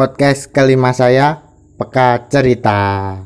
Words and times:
podcast 0.00 0.48
kelima 0.48 0.96
saya, 0.96 1.44
Peka 1.76 2.24
Cerita. 2.32 3.20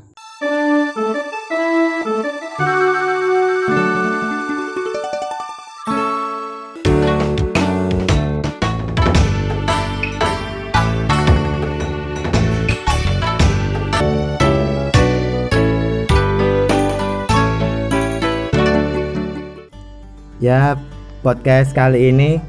Ya, 20.43 20.75
podcast 21.23 21.71
kali 21.71 22.11
ini 22.11 22.43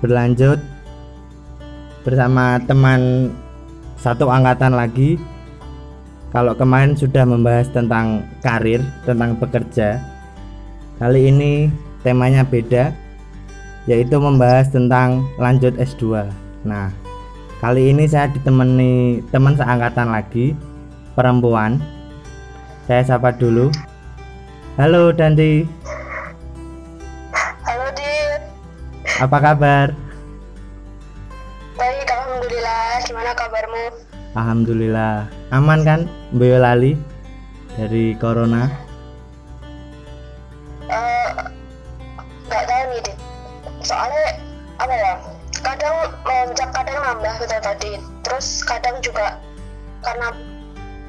berlanjut 0.00 0.71
bersama 2.02 2.58
teman 2.66 3.30
satu 3.98 4.26
angkatan 4.26 4.74
lagi. 4.74 5.18
Kalau 6.34 6.56
kemarin 6.56 6.96
sudah 6.96 7.22
membahas 7.28 7.68
tentang 7.70 8.26
karir, 8.40 8.80
tentang 9.04 9.36
bekerja. 9.36 10.00
Kali 10.96 11.28
ini 11.28 11.68
temanya 12.00 12.42
beda, 12.42 12.90
yaitu 13.84 14.16
membahas 14.16 14.72
tentang 14.72 15.28
lanjut 15.36 15.76
S2. 15.76 16.24
Nah, 16.64 16.88
kali 17.60 17.92
ini 17.92 18.08
saya 18.08 18.32
ditemani 18.32 19.20
teman 19.28 19.54
seangkatan 19.60 20.08
lagi, 20.08 20.56
perempuan. 21.12 21.78
Saya 22.88 23.04
sapa 23.04 23.30
dulu. 23.36 23.68
Halo 24.80 25.12
Danti, 25.12 25.68
Halo 27.68 27.86
Dit, 27.92 28.40
apa 29.20 29.36
kabar? 29.36 30.01
Gimana 33.12 33.36
kabarmu? 33.36 33.84
Alhamdulillah. 34.32 35.28
Aman 35.52 35.84
kan 35.84 36.08
Boyolali 36.32 36.96
dari 37.76 38.16
corona? 38.16 38.72
Eh, 40.88 41.28
nggak 42.48 42.64
tahu 42.64 42.82
nih 42.88 43.00
Dit, 43.04 43.18
soalnya 43.84 44.40
apa 44.80 44.94
ya, 44.96 45.12
kadang 45.60 45.96
melonjak, 46.24 46.72
kadang 46.72 46.96
nambah 47.04 47.32
gitu 47.44 47.56
tadi, 47.60 47.92
terus 48.24 48.64
kadang 48.64 48.96
juga 49.04 49.36
karena 50.00 50.32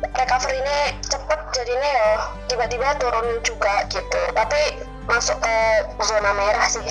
recovery 0.04 0.60
ini 0.60 1.00
cepet 1.08 1.40
jadinya 1.56 1.90
ya 1.90 2.10
tiba-tiba 2.52 3.00
turun 3.00 3.40
juga 3.48 3.88
gitu, 3.88 4.20
tapi 4.36 4.84
masuk 5.08 5.40
ke 5.40 5.56
zona 6.04 6.36
merah 6.36 6.68
sih. 6.68 6.84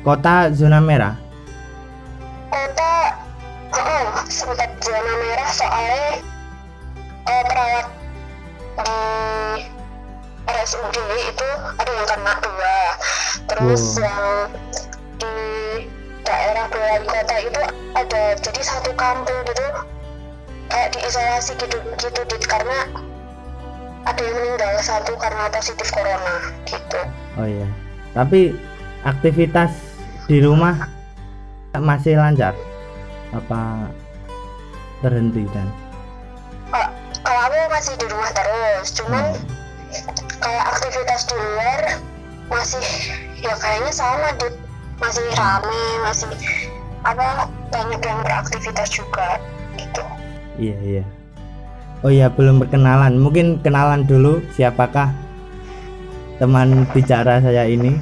kota 0.00 0.48
zona 0.56 0.80
merah? 0.80 1.20
Kota 2.48 3.21
oh, 3.72 4.06
sempat 4.28 4.70
zona 4.84 5.12
merah 5.16 5.50
soalnya 5.52 6.20
eh, 7.28 7.42
perawat 7.48 7.86
di 8.72 8.96
RSUD 10.42 10.96
itu 11.28 11.48
ada 11.78 11.90
yang 11.92 12.08
kena 12.08 12.34
dua. 12.42 12.78
Terus 13.48 13.82
Wow. 13.96 14.02
yang 14.04 14.24
di 15.22 15.34
daerah 16.26 16.64
Boyolali 16.70 17.06
kota 17.06 17.36
itu 17.38 17.62
ada 17.94 18.22
jadi 18.38 18.60
satu 18.62 18.90
kampung 18.98 19.38
gitu 19.46 19.66
kayak 20.72 20.88
diisolasi 20.96 21.52
gitu 21.60 21.78
gitu 22.00 22.20
Dit, 22.26 22.44
karena 22.48 22.88
ada 24.02 24.18
yang 24.18 24.34
meninggal 24.34 24.72
satu 24.82 25.14
karena 25.14 25.46
positif 25.52 25.88
corona 25.94 26.36
gitu. 26.66 27.00
Oh 27.38 27.46
iya. 27.46 27.68
Tapi 28.12 28.56
aktivitas 29.06 29.70
di 30.26 30.42
rumah 30.42 30.90
masih 31.76 32.18
lancar 32.18 32.52
apa 33.32 33.88
terhenti 35.00 35.44
dan? 35.50 35.68
Oh, 36.72 36.88
kalau 37.20 37.40
aku 37.48 37.58
masih 37.72 37.94
di 38.00 38.06
rumah 38.08 38.30
terus 38.32 38.88
cuman 38.96 39.24
Hmm. 39.32 39.44
kayak 40.40 40.64
aktivitas 40.72 41.28
di 41.28 41.36
luar 41.36 41.80
masih 42.48 42.84
ya 43.40 43.52
kayaknya 43.56 43.92
sama 43.92 44.28
Dit 44.40 44.56
masih 45.00 45.24
rame 45.36 45.82
masih 46.06 46.30
apa 47.02 47.50
banyak 47.68 48.00
yang 48.00 48.20
beraktivitas 48.22 48.88
juga 48.88 49.36
gitu. 49.76 50.02
Iya 50.56 50.78
iya. 50.80 51.04
Oh 52.02 52.10
iya 52.10 52.32
belum 52.32 52.62
berkenalan. 52.62 53.18
Mungkin 53.20 53.60
kenalan 53.60 54.06
dulu 54.06 54.42
siapakah 54.54 55.12
teman 56.40 56.88
bicara 56.90 57.38
saya 57.38 57.68
ini 57.70 57.94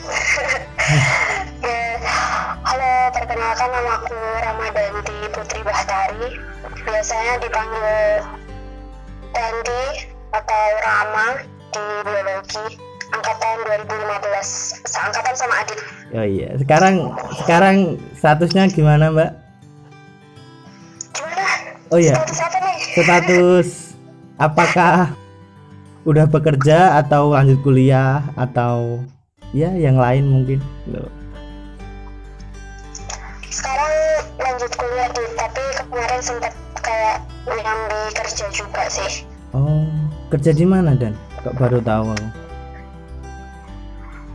perkenalkan 3.50 3.82
nama 3.82 3.92
aku 3.98 4.14
Ramadanti 4.46 5.18
Putri 5.34 5.60
Bahtari 5.66 6.38
biasanya 6.86 7.34
dipanggil 7.42 8.22
Danti 9.34 9.82
atau 10.30 10.66
Rama 10.86 11.26
di 11.74 11.84
biologi 12.06 12.78
angkatan 13.10 13.56
2015 13.90 14.86
seangkatan 14.86 15.34
sama 15.34 15.66
Adit. 15.66 15.78
Oh 16.14 16.22
iya 16.22 16.54
sekarang 16.62 17.10
sekarang 17.42 17.76
statusnya 18.14 18.70
gimana 18.70 19.10
mbak? 19.10 19.34
Gimana? 21.10 21.46
Oh 21.90 21.98
iya 21.98 22.14
status 22.22 22.38
apa 22.38 22.58
nih? 22.62 22.78
status 22.94 23.68
apakah 24.38 24.94
udah 26.06 26.26
bekerja 26.30 27.02
atau 27.02 27.34
lanjut 27.34 27.58
kuliah 27.66 28.22
atau 28.38 29.02
ya 29.50 29.74
yang 29.74 29.98
lain 29.98 30.30
mungkin 30.30 30.62
Loh. 30.86 31.19
Lanjut 34.40 34.72
kuliah 34.72 35.08
di 35.12 35.24
tapi 35.36 35.62
kemarin 35.84 36.20
sempat 36.24 36.52
kayak 36.80 37.20
nyambi 37.44 38.00
kerja 38.16 38.46
juga 38.48 38.82
sih. 38.88 39.28
Oh 39.52 39.84
kerja 40.32 40.54
di 40.56 40.64
mana 40.64 40.96
dan? 40.96 41.12
Kok 41.44 41.56
baru 41.60 41.78
tahu 41.84 42.14
aku? 42.14 42.28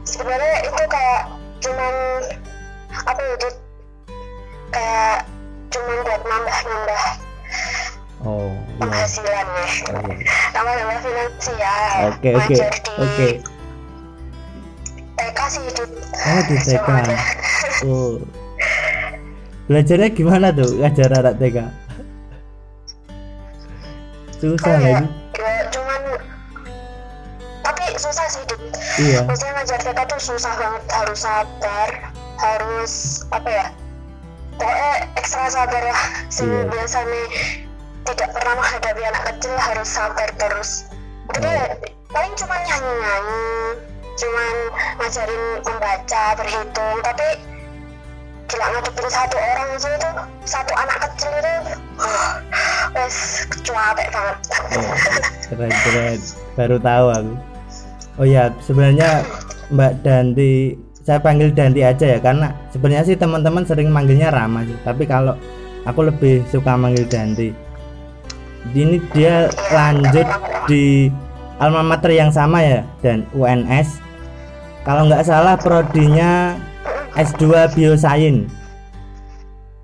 Sebenarnya 0.05 0.57
itu 0.69 0.83
kayak 0.85 1.21
cuman 1.65 1.93
apa 2.93 3.21
ya 3.21 3.35
kayak 4.69 5.17
cuman 5.73 5.97
buat 6.05 6.21
nambah-nambah 6.23 7.03
oh 8.25 8.51
iya. 8.53 8.81
penghasilannya. 8.85 9.65
Oh, 9.89 10.01
iya. 10.05 10.15
nambah-nambah 10.53 10.99
finansial 11.01 11.81
oke 12.13 12.29
oke 12.37 12.53
di 12.53 12.55
oke. 13.01 13.29
TK 15.15 15.39
sih 15.47 15.63
Dit. 15.73 15.91
oh 16.11 16.41
di 16.45 16.55
TK 16.59 16.89
oh 17.87 18.13
belajarnya 19.65 20.09
gimana 20.13 20.53
tuh 20.53 20.69
ngajar 20.77 21.09
anak 21.09 21.35
TK 21.41 21.57
susah 24.35 24.77
kayak 24.77 25.01
lagi 25.01 25.07
ya 25.41 25.53
cuman 25.73 26.01
tapi 27.65 27.83
susah 27.97 28.27
sih 28.29 28.43
Dit. 28.45 28.61
iya 29.01 29.19
maksudnya 29.25 29.53
ngajar 29.57 29.79
TK 29.81 29.99
tuh 30.05 30.21
susah 30.21 30.53
banget 30.53 30.83
harus 30.93 31.19
sabar 31.25 31.89
harus 32.37 32.93
apa 33.33 33.49
ya 33.49 33.67
pokoknya 34.55 34.91
ekstra 35.17 35.49
sabar 35.49 35.81
lah 35.81 36.01
Iya. 36.29 36.61
biasanya 36.69 37.23
tidak 38.05 38.29
pernah 38.37 38.53
menghadapi 38.61 39.01
anak 39.01 39.23
kecil 39.33 39.53
harus 39.57 39.89
sabar 39.89 40.29
terus 40.37 40.85
jadi 41.33 41.49
Oh. 41.49 41.57
ya, 41.57 41.65
paling 42.13 42.33
cuma 42.37 42.55
nyanyi 42.61 42.91
nyanyi 43.01 43.43
cuman 44.15 44.55
ngajarin 45.01 45.43
membaca 45.65 46.23
berhitung 46.37 46.97
tapi 47.01 47.27
gila 48.45 48.65
ngadepin 48.71 49.07
satu 49.09 49.37
orang 49.37 49.69
aja 49.73 49.89
itu 49.97 50.09
satu 50.45 50.73
anak 50.77 50.97
kecil 51.09 51.31
itu. 51.39 51.53
Uh, 51.97 52.33
wes 52.93 53.17
banget. 53.65 54.37
Oh, 54.75 54.93
keren 55.49 55.73
keren. 55.73 56.19
Baru 56.55 56.77
tahu 56.79 57.05
aku. 57.11 57.33
Oh 58.15 58.25
ya 58.27 58.47
sebenarnya 58.63 59.27
Mbak 59.73 59.93
Danti 60.05 60.77
saya 61.05 61.19
panggil 61.19 61.51
Danti 61.51 61.81
aja 61.83 62.05
ya 62.15 62.19
karena 62.21 62.53
sebenarnya 62.71 63.03
sih 63.05 63.17
teman-teman 63.19 63.67
sering 63.67 63.91
manggilnya 63.91 64.31
Rama 64.31 64.63
sih 64.63 64.77
tapi 64.87 65.03
kalau 65.03 65.35
aku 65.83 66.07
lebih 66.07 66.45
suka 66.47 66.77
manggil 66.79 67.05
Danti. 67.09 67.51
Ini 68.65 68.97
dia 69.13 69.45
lanjut 69.69 70.25
di 70.65 71.05
alma 71.61 71.85
mater 71.85 72.11
yang 72.11 72.33
sama 72.33 72.59
ya 72.65 72.81
dan 72.99 73.23
UNS 73.37 74.01
kalau 74.83 75.05
nggak 75.05 75.25
salah 75.25 75.55
prodinya 75.57 76.57
S2 77.15 77.43
Biosains 77.73 78.47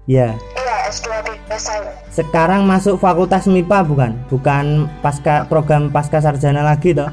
ya 0.05 0.35
iya 0.35 0.75
S2 0.91 1.07
biasa 1.47 1.71
sekarang 2.11 2.67
masuk 2.67 2.99
fakultas 2.99 3.47
MIPA 3.47 3.87
bukan? 3.87 4.11
Bukan 4.27 4.91
pasca 4.99 5.47
program 5.47 5.87
pasca 5.87 6.19
sarjana 6.19 6.59
lagi 6.59 6.91
toh? 6.91 7.07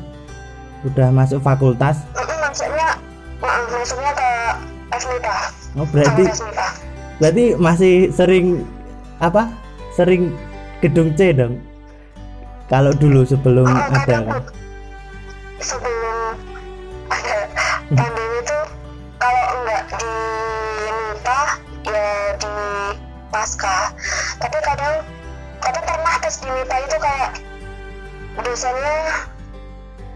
Udah 0.83 1.15
masuk 1.15 1.39
fakultas. 1.39 2.03
Maksudnya 2.19 2.99
maksudnya 3.39 4.11
ke 4.11 4.31
FMIPA 4.99 5.35
Oh, 5.79 5.87
berarti 5.87 6.23
Fakultas 6.27 6.43
MIPA 6.43 6.67
berarti 7.23 7.45
masih 7.55 7.95
sering 8.11 8.67
apa? 9.23 9.47
Sering 9.95 10.35
gedung 10.83 11.15
C 11.15 11.31
dong. 11.31 11.63
Kalau 12.67 12.91
dulu 12.91 13.23
sebelum 13.23 13.71
Oh, 13.71 13.79
ada 13.79 14.03
kan. 14.03 14.43
sebelum 15.63 16.35
ada 17.07 17.37
di 19.97 20.13
MIPA 20.93 21.41
ya 21.89 22.09
di 22.37 22.55
pasca. 23.33 23.93
Tapi 24.37 24.59
kadang 24.61 24.95
kadang 25.65 25.85
pernah 25.85 26.15
tes 26.21 26.37
di 26.45 26.49
MIPA 26.53 26.77
itu 26.85 26.97
kayak 27.01 27.31
dosennya 28.45 28.97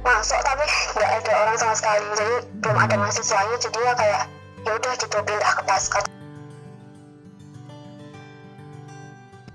masuk 0.03 0.41
tapi 0.45 0.65
nggak 0.99 1.11
ada 1.25 1.33
orang 1.47 1.57
sama 1.57 1.75
sekali. 1.75 2.05
Jadi 2.19 2.35
belum 2.61 2.77
ada 2.77 2.95
mahasiswanya 3.01 3.57
jadi 3.57 3.79
ya 3.81 3.93
kayak 3.97 4.23
ya 4.63 4.71
udah 4.77 4.93
gitu 5.01 5.17
pindah 5.25 5.53
ke 5.57 5.63
pasca. 5.65 6.01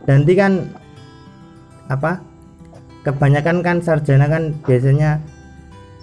Danti 0.08 0.34
kan 0.40 0.54
apa 1.92 2.24
kebanyakan 3.04 3.64
kan 3.64 3.78
sarjana 3.80 4.28
kan 4.28 4.56
biasanya 4.64 5.20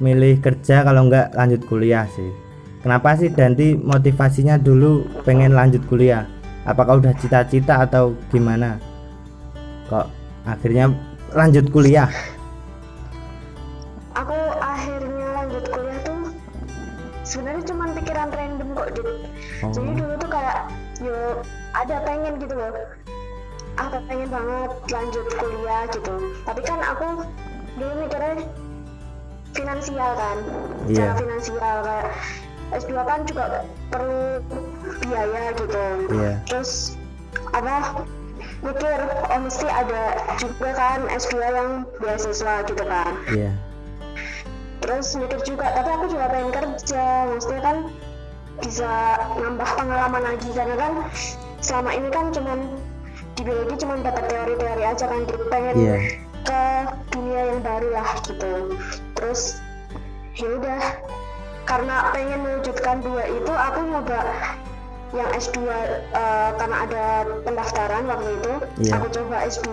milih 0.00 0.40
kerja 0.40 0.84
kalau 0.84 1.08
nggak 1.08 1.32
lanjut 1.36 1.60
kuliah 1.68 2.08
sih 2.12 2.43
kenapa 2.84 3.16
sih 3.16 3.32
Danti 3.32 3.72
motivasinya 3.80 4.60
dulu 4.60 5.08
pengen 5.24 5.56
lanjut 5.56 5.80
kuliah 5.88 6.28
apakah 6.68 7.00
udah 7.00 7.16
cita-cita 7.16 7.80
atau 7.80 8.12
gimana 8.28 8.76
kok 9.88 10.12
akhirnya 10.44 10.92
lanjut 11.32 11.64
kuliah 11.72 12.12
aku 14.12 14.36
akhirnya 14.60 15.26
lanjut 15.32 15.64
kuliah 15.72 15.98
tuh 16.04 16.20
sebenarnya 17.24 17.62
cuma 17.64 17.84
pikiran 17.96 18.28
random 18.28 18.68
kok 18.76 18.88
Dit. 18.92 19.08
Oh. 19.64 19.72
jadi 19.72 19.90
dulu 19.96 20.12
tuh 20.20 20.28
kayak 20.28 20.58
yo 21.00 21.16
ada 21.72 21.96
pengen 22.04 22.36
gitu 22.36 22.52
loh 22.52 22.68
aku 23.80 23.96
pengen 24.12 24.28
banget 24.28 24.70
lanjut 24.92 25.26
kuliah 25.40 25.82
gitu 25.88 26.14
tapi 26.44 26.60
kan 26.68 26.80
aku 26.84 27.24
dulu 27.80 27.92
mikirnya 28.04 28.44
finansial 29.56 30.10
kan 30.20 30.38
Iya. 30.84 30.92
secara 31.00 31.12
finansial 31.16 31.76
kayak 31.80 32.08
S2 32.72 32.92
kan 32.96 33.20
juga 33.24 33.44
perlu 33.88 34.40
biaya 35.02 35.52
gitu 35.54 35.82
Iya. 36.12 36.32
terus 36.48 36.96
apa 37.52 38.04
mikir 38.60 38.98
oh 39.28 39.40
mesti 39.40 39.66
ada 39.68 40.02
juga 40.40 40.72
kan 40.72 41.04
S2 41.10 41.34
yang 41.36 41.70
beasiswa 41.98 42.64
gitu 42.64 42.84
kan 42.84 43.12
iya 43.28 43.52
terus 44.80 45.16
mikir 45.16 45.40
juga 45.44 45.72
tapi 45.72 45.88
aku 45.90 46.06
juga 46.08 46.28
pengen 46.28 46.50
kerja 46.52 47.04
maksudnya 47.28 47.60
kan 47.60 47.76
bisa 48.60 48.92
nambah 49.34 49.70
pengalaman 49.76 50.22
lagi 50.24 50.48
karena 50.52 50.76
kan 50.76 50.92
selama 51.58 51.90
ini 51.92 52.08
kan 52.08 52.30
cuman 52.30 52.58
di 53.34 53.42
biologi 53.42 53.76
cuman 53.82 54.04
dapat 54.04 54.24
teori-teori 54.30 54.84
aja 54.84 55.04
kan 55.04 55.20
gitu 55.24 55.44
pengen 55.48 55.74
Iya. 55.76 55.96
ke 56.44 56.62
dunia 57.10 57.40
yang 57.50 57.60
baru 57.64 57.88
lah 57.92 58.08
gitu 58.22 58.52
terus 59.16 59.58
ya 60.36 60.48
udah 60.54 60.80
karena 61.74 62.14
pengen 62.14 62.38
mewujudkan 62.46 63.02
dua 63.02 63.26
itu 63.26 63.50
aku 63.50 63.80
nyoba 63.82 64.20
yang 65.10 65.26
S2 65.34 65.58
eh, 65.66 66.50
karena 66.54 66.76
ada 66.86 67.04
pendaftaran 67.42 68.02
waktu 68.06 68.30
itu 68.38 68.52
Iya. 68.86 68.92
aku 68.94 69.06
coba 69.10 69.36
S2 69.42 69.68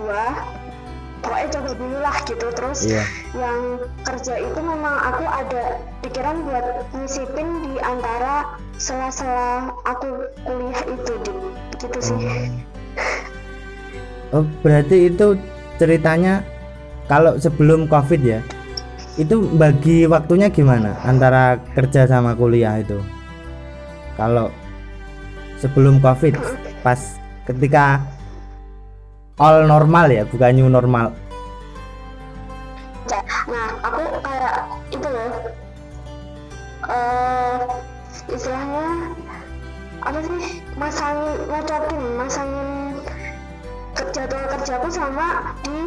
pokoknya 1.21 1.47
coba 1.53 1.69
dulu 1.77 1.97
lah 2.01 2.17
gitu 2.25 2.47
terus 2.57 2.79
Iya. 2.89 3.05
yang 3.37 3.59
kerja 4.01 4.33
itu 4.41 4.57
memang 4.57 4.95
aku 4.97 5.25
ada 5.29 5.77
pikiran 6.01 6.41
buat 6.41 6.65
nyisipin 6.97 7.47
di 7.69 7.73
antara 7.77 8.57
sela-sela 8.81 9.69
aku 9.85 10.25
kuliah 10.41 10.81
itu 10.89 11.13
di 11.21 11.33
gitu 11.77 11.99
sih 12.01 12.17
Oh, 14.31 14.47
berarti 14.63 15.11
itu 15.11 15.35
ceritanya 15.75 16.39
kalau 17.11 17.35
sebelum 17.35 17.83
Covid 17.83 18.23
ya. 18.23 18.39
Itu 19.19 19.43
bagi 19.59 20.07
waktunya 20.07 20.47
gimana 20.47 20.95
antara 21.03 21.59
kerja 21.75 22.07
sama 22.07 22.31
kuliah 22.31 22.79
itu? 22.79 22.99
Kalau 24.15 24.47
sebelum 25.59 25.99
Covid 25.99 26.39
pas 26.79 27.19
ketika 27.43 27.99
all 29.35 29.67
normal 29.67 30.07
ya, 30.07 30.23
bukan 30.23 30.51
new 30.55 30.71
normal. 30.71 31.11
nah 33.49 33.73
aku 33.83 34.03
kayak 34.23 34.55
itu 34.93 35.07
loh 35.07 35.33
eh 36.87 37.59
istilahnya 38.31 38.87
apa 40.01 40.19
sih 40.23 40.43
masangin 40.79 41.35
ngocokin 41.51 42.01
masangin 42.15 42.69
kerja 43.97 44.23
kerjaku 44.29 44.87
sama 44.87 45.51
di 45.65 45.77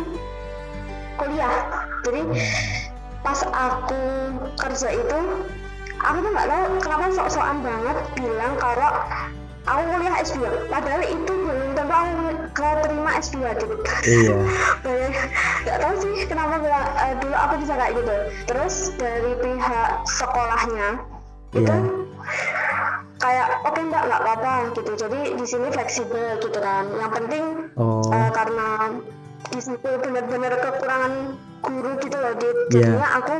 kuliah 1.16 1.54
jadi 2.04 2.20
pas 3.24 3.40
aku 3.48 4.02
kerja 4.54 4.88
itu 4.92 5.18
aku 5.96 6.16
tuh 6.20 6.30
nggak 6.30 6.46
tahu 6.46 6.64
kenapa 6.78 7.04
sok-sokan 7.10 7.58
banget 7.58 7.96
bilang 8.14 8.52
kalau 8.54 8.90
aku 9.64 9.82
kuliah 9.88 10.14
S2 10.20 10.38
padahal 10.68 11.02
itu 11.02 11.32
belum 11.32 11.72
tentu 11.72 11.94
aku 11.94 12.12
keterima 12.52 13.10
S2 13.16 13.36
gitu 13.56 13.74
Iya. 14.04 14.36
Nggak 15.64 15.78
tahu 15.80 15.94
sih 15.96 16.28
kenapa 16.28 16.60
bilang 16.60 16.84
eh, 16.94 17.14
dulu 17.16 17.32
aku 17.34 17.54
bisa 17.64 17.72
kayak 17.74 17.92
gitu 17.96 18.14
terus 18.44 18.74
dari 18.94 19.32
pihak 19.40 19.90
sekolahnya 20.04 20.88
itu 21.54 21.64
Iya. 21.64 21.76
kayak 23.16 23.48
oke 23.64 23.80
mbak 23.80 24.02
nggak 24.04 24.20
apa-apa 24.20 24.52
gitu 24.74 24.92
jadi 25.00 25.18
di 25.32 25.46
sini 25.48 25.72
fleksibel 25.72 26.36
gitu 26.44 26.58
kan 26.60 26.84
yang 26.92 27.08
penting 27.08 27.44
Oh. 27.74 28.04
eh, 28.12 28.30
karena 28.30 28.68
di 29.44 29.60
situ 29.60 29.88
benar-benar 30.00 30.56
kekurangan 30.56 31.12
guru 31.60 31.90
gitu 32.00 32.16
loh 32.16 32.34
di 32.34 32.48
Iya. 32.48 32.56
jadinya 32.70 33.08
aku 33.18 33.34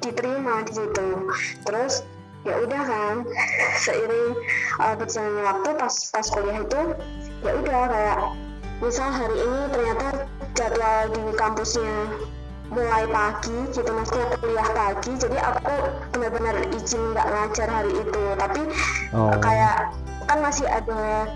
diterima 0.00 0.54
di 0.62 0.72
situ 0.74 1.06
terus 1.62 1.94
ya 2.44 2.54
udah 2.60 2.82
kan 2.82 3.16
seiring 3.78 4.30
eh, 4.78 4.94
berjalannya 4.94 5.42
waktu 5.42 5.68
pas 5.74 5.94
pas 6.10 6.26
kuliah 6.28 6.58
itu 6.60 6.80
ya 7.40 7.52
udah 7.56 7.80
kayak 7.88 8.18
misal 8.78 9.08
hari 9.08 9.36
ini 9.38 9.60
ternyata 9.70 10.06
jadwal 10.52 11.00
di 11.08 11.22
kampusnya 11.34 11.94
mulai 12.68 13.04
pagi 13.06 13.58
gitu 13.70 13.86
maksudnya 13.86 14.26
kuliah 14.36 14.68
pagi 14.74 15.12
jadi 15.14 15.38
aku 15.40 15.74
benar-benar 16.12 16.56
izin 16.74 17.02
nggak 17.12 17.26
ngajar 17.28 17.68
hari 17.70 17.92
itu 17.94 18.22
tapi 18.36 18.62
Oh. 19.14 19.30
kayak 19.38 19.94
kan 20.26 20.42
masih 20.42 20.66
ada 20.66 21.28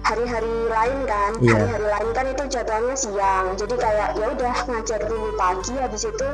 hari-hari 0.00 0.54
lain 0.66 0.98
kan 1.04 1.30
Iya. 1.38 1.52
hari-hari 1.54 1.86
lain 1.88 2.08
kan 2.10 2.24
itu 2.26 2.44
jadwalnya 2.48 2.96
siang 2.96 3.46
jadi 3.54 3.74
kayak 3.76 4.08
ya 4.16 4.26
udah 4.30 4.54
ngajar 4.66 5.00
dulu 5.04 5.28
pagi 5.34 5.74
habis 5.76 6.02
itu 6.04 6.28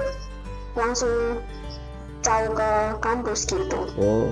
langsung 0.73 1.43
caw 2.21 2.43
ke 2.49 2.71
kampus 3.01 3.41
gitu 3.45 3.81
Oh. 3.97 4.31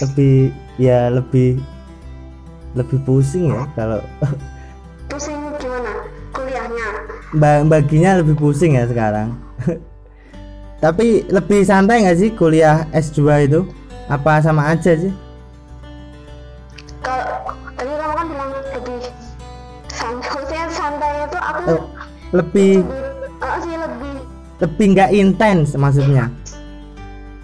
Lebih 0.00 0.48
ya 0.76 1.12
lebih 1.12 1.60
lebih 2.72 2.98
pusing 3.04 3.50
ya 3.50 3.66
kalau 3.74 4.00
pusing 5.10 5.36
gimana 5.58 5.92
kuliahnya 6.30 6.88
Ba- 7.36 7.66
baginya 7.68 8.16
lebih 8.16 8.34
pusing 8.34 8.74
ya 8.74 8.86
sekarang. 8.86 9.34
Tapi 10.82 11.28
lebih 11.28 11.60
santai 11.62 12.02
nggak 12.02 12.18
sih 12.18 12.30
kuliah 12.32 12.88
S2 12.90 13.20
itu? 13.44 13.60
Apa 14.08 14.40
sama 14.40 14.66
aja 14.66 14.96
sih? 14.96 15.12
Lebih 22.30 22.84
eh, 23.40 23.56
sih 23.60 23.74
lebih 23.74 24.14
lebih 24.60 24.86
nggak 24.92 25.10
intens 25.10 25.74
maksudnya. 25.74 26.28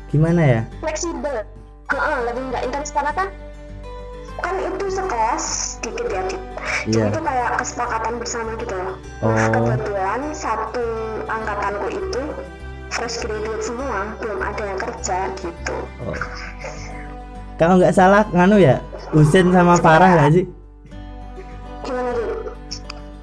Gimana 0.06 0.42
ya? 0.42 0.60
fleksibel 0.78 1.42
Heeh, 1.86 2.16
lebih 2.24 2.42
nggak 2.50 2.62
intens 2.64 2.90
karena 2.90 3.12
kan 3.12 3.28
kan 4.36 4.54
itu 4.58 4.84
sekelas 4.88 5.44
dikit 5.80 6.06
ya 6.06 6.22
jadi 6.22 6.36
Iya. 6.86 7.04
itu 7.10 7.18
kayak 7.18 7.50
kesepakatan 7.58 8.14
bersama 8.20 8.50
gitu 8.56 8.74
loh 8.74 8.94
Oh. 9.18 9.32
nah 9.32 9.48
kebetulan 9.50 10.20
satu 10.30 10.86
angkatanku 11.26 11.86
itu 11.90 12.22
fresh 12.92 13.16
graduate 13.18 13.64
semua 13.64 14.12
belum 14.20 14.38
ada 14.38 14.62
yang 14.62 14.78
kerja 14.78 15.18
gitu 15.36 15.76
Oh. 16.04 16.14
Kalau 17.56 17.80
nggak 17.80 17.90
salah 17.90 18.22
nganu 18.30 18.60
ya, 18.60 18.76
Husin 19.10 19.48
sama 19.48 19.80
Farah 19.80 20.10
nggak 20.12 20.30
sih? 20.36 20.44
gimana? 21.80 22.12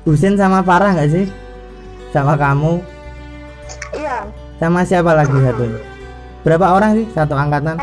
Husin 0.04 0.34
sama 0.34 0.60
Farah 0.66 0.92
nggak 0.98 1.12
sih? 1.14 1.26
Sama 2.14 2.38
kamu? 2.38 2.78
iya 3.98 4.22
Sama 4.62 4.86
siapa 4.86 5.18
lagi 5.18 5.34
satunya? 5.34 5.82
Berapa 6.46 6.78
orang 6.78 7.02
sih 7.02 7.08
satu 7.10 7.34
angkatan? 7.34 7.82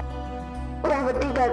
udah 0.87 1.01
bertiga 1.03 1.45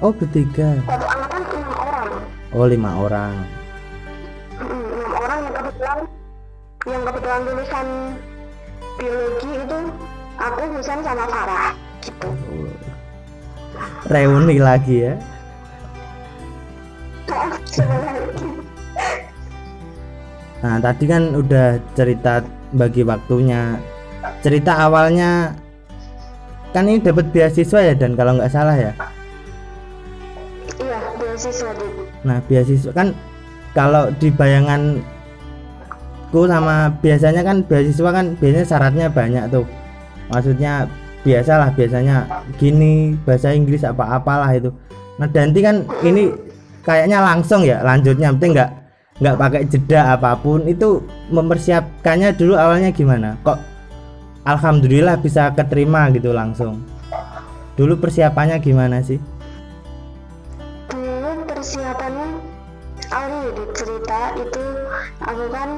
Oh 0.00 0.16
bertiga. 0.16 0.80
satu 0.88 1.06
angkatan 1.12 1.42
enam 1.44 1.72
orang 1.76 2.08
Oh 2.56 2.64
lima 2.64 2.90
orang. 2.96 3.34
Mm, 4.56 4.80
enam 4.96 5.12
orang 5.12 5.38
yang 5.44 5.54
kebetulan 5.60 5.98
yang 6.88 7.02
kebetulan 7.04 7.40
lulusan 7.44 7.86
biologi 8.96 9.50
itu 9.52 9.78
aku 10.40 10.62
Husen 10.72 10.98
sama 11.04 11.24
Farah 11.28 11.70
gitu 12.00 12.28
Reuni 14.08 14.56
lagi 14.56 14.96
ya. 15.04 15.14
Nah 20.62 20.78
tadi 20.78 21.04
kan 21.10 21.34
udah 21.34 21.78
cerita 21.98 22.40
bagi 22.72 23.02
waktunya. 23.02 23.76
Cerita 24.40 24.86
awalnya 24.86 25.58
kan 26.70 26.88
ini 26.88 27.02
dapat 27.02 27.28
beasiswa 27.34 27.82
ya 27.82 27.94
dan 27.98 28.16
kalau 28.16 28.38
nggak 28.38 28.48
salah 28.48 28.78
ya. 28.78 28.94
iya 30.80 30.98
beasiswa 31.20 31.70
Dit. 31.76 31.92
Nah 32.24 32.38
beasiswa 32.48 32.92
kan 32.94 33.12
kalau 33.76 34.08
di 34.16 34.32
bayanganku 34.32 35.02
sama 36.48 36.88
biasanya 37.02 37.42
kan 37.44 37.60
beasiswa 37.66 38.10
kan 38.14 38.38
biasanya 38.40 38.66
syaratnya 38.68 39.06
banyak 39.12 39.44
tuh 39.52 39.66
maksudnya 40.32 40.88
biasalah 41.22 41.70
biasanya 41.76 42.24
gini 42.56 43.14
bahasa 43.24 43.52
Inggris 43.52 43.84
apa 43.84 44.16
apalah 44.16 44.48
itu 44.52 44.72
nah 45.20 45.28
Danti 45.28 45.60
kan 45.60 45.84
ini 46.02 46.32
kayaknya 46.82 47.20
langsung 47.20 47.62
ya 47.62 47.84
lanjutnya 47.84 48.32
penting 48.36 48.56
nggak 48.58 48.70
nggak 49.22 49.38
pakai 49.38 49.62
jeda 49.70 50.18
apa 50.18 50.34
pun 50.34 50.66
itu 50.66 50.98
mempersiapkannya 51.30 52.34
dulu 52.34 52.58
awalnya 52.58 52.90
gimana? 52.90 53.38
Kok 53.46 53.58
Alhamdulillah 54.42 55.22
bisa 55.22 55.54
keterima 55.54 56.10
gitu 56.10 56.34
langsung. 56.34 56.82
Dulu 57.78 58.02
persiapannya 58.02 58.58
gimana 58.58 58.98
sih? 59.06 59.22
Dulu 60.90 61.46
persiapannya 61.46 62.28
awalnya 63.14 63.50
di 63.54 63.64
cerita 63.78 64.20
itu 64.42 64.64
aku 65.22 65.44
kan 65.54 65.68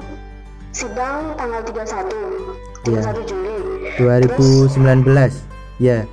sidang 0.72 1.36
tanggal 1.36 1.60
31 1.68 2.64
Iya. 2.84 3.00
31 3.00 3.28
Juli. 3.28 3.56
2019 4.00 5.44
ya 5.78 6.08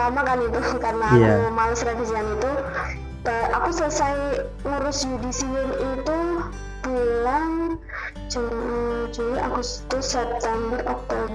lama 0.00 0.20
kan 0.24 0.38
itu 0.40 0.60
karena 0.84 1.08
Iya. 1.12 1.28
aku 1.28 1.44
males 1.52 1.80
revisian 1.84 2.26
itu. 2.38 2.52
Aku 3.52 3.68
selesai 3.68 4.16
ngurus 4.64 5.04
yudisium 5.04 5.52
itu 5.76 6.18
bulan 6.80 7.76
Juni, 8.32 9.12
Juli, 9.12 9.36
Agustus, 9.36 10.16
September, 10.16 10.80
Oktober. 10.88 11.28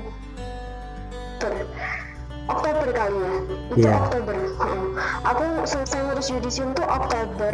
Oktober 2.46 2.88
kali 2.90 3.18
ya? 3.22 3.34
Itu 3.70 3.86
Iya. 3.86 3.92
Oktober. 4.02 4.36
Aku 5.30 5.46
selesai 5.66 6.00
ngurus 6.10 6.28
yudisium 6.34 6.74
tuh 6.74 6.86
Oktober. 6.90 7.54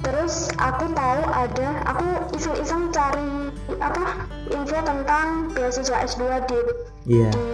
Terus 0.00 0.48
aku 0.56 0.88
tahu 0.92 1.20
ada 1.28 1.68
aku 1.84 2.06
iseng-iseng 2.36 2.88
cari 2.92 3.52
apa 3.80 4.24
info 4.48 4.78
tentang 4.80 5.52
beasiswa 5.52 5.96
S2 6.04 6.22
di 6.48 6.60
iya. 7.08 7.28
di 7.32 7.46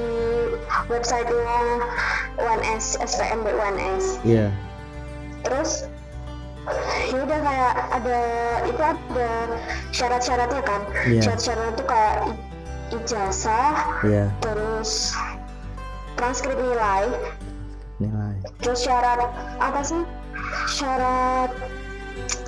websitenya 0.93 1.61
UNS 2.39 3.01
SPM 3.01 3.41
UNS 3.43 4.23
iya. 4.23 4.53
Terus 5.43 5.91
ya 7.11 7.19
udah 7.19 7.41
kayak 7.43 7.75
ada 7.91 8.21
itu 8.71 8.83
ada 8.83 9.31
syarat-syaratnya 9.91 10.63
kan? 10.63 10.81
Iya. 11.11 11.23
syarat-syaratnya 11.27 11.73
tuh 11.75 11.87
kayak 11.91 12.17
ijazah 12.93 13.75
iya. 14.07 14.31
terus 14.45 15.17
transkrip 16.15 16.55
nilai. 16.55 17.11
Nilai. 17.99 18.35
Terus 18.63 18.87
syarat 18.87 19.27
apa 19.59 19.81
sih? 19.83 20.03
Syarat 20.71 21.51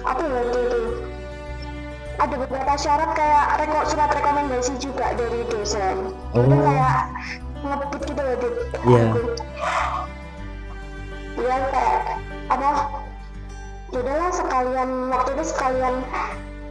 apa 0.06 0.20
ya 0.22 0.30
waktu 0.30 0.58
itu? 0.62 0.82
Ada 2.14 2.34
beberapa 2.38 2.74
syarat 2.78 3.10
kayak 3.18 3.46
reko, 3.58 3.80
surat 3.90 4.10
rekomendasi 4.14 4.78
juga 4.78 5.18
dari 5.18 5.42
dosen. 5.50 6.14
Oh. 6.30 6.46
itu 6.46 6.54
kayak 6.54 7.02
ngebut 7.64 8.00
gitu 8.04 8.21
loh 8.21 8.35
Dit. 8.38 8.54
Iya. 8.85 9.04
Iya 11.35 11.56
kayak 11.73 12.00
apa 12.52 12.71
ya 13.90 13.99
udahlah 14.00 14.30
sekalian 14.35 14.90
waktu 15.11 15.30
itu 15.38 15.44
sekalian 15.49 15.94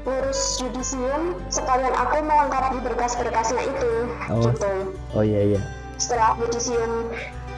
ngurus 0.03 0.59
yudisium 0.59 1.39
sekalian 1.47 1.95
aku 1.95 2.19
melengkapi 2.19 2.77
berkas-berkasnya 2.83 3.63
itu 3.63 3.93
Oh. 4.27 4.43
gitu 4.43 4.73
oh 5.15 5.23
iya 5.23 5.55
iya 5.55 5.61
setelah 5.95 6.35
yudisium 6.35 7.07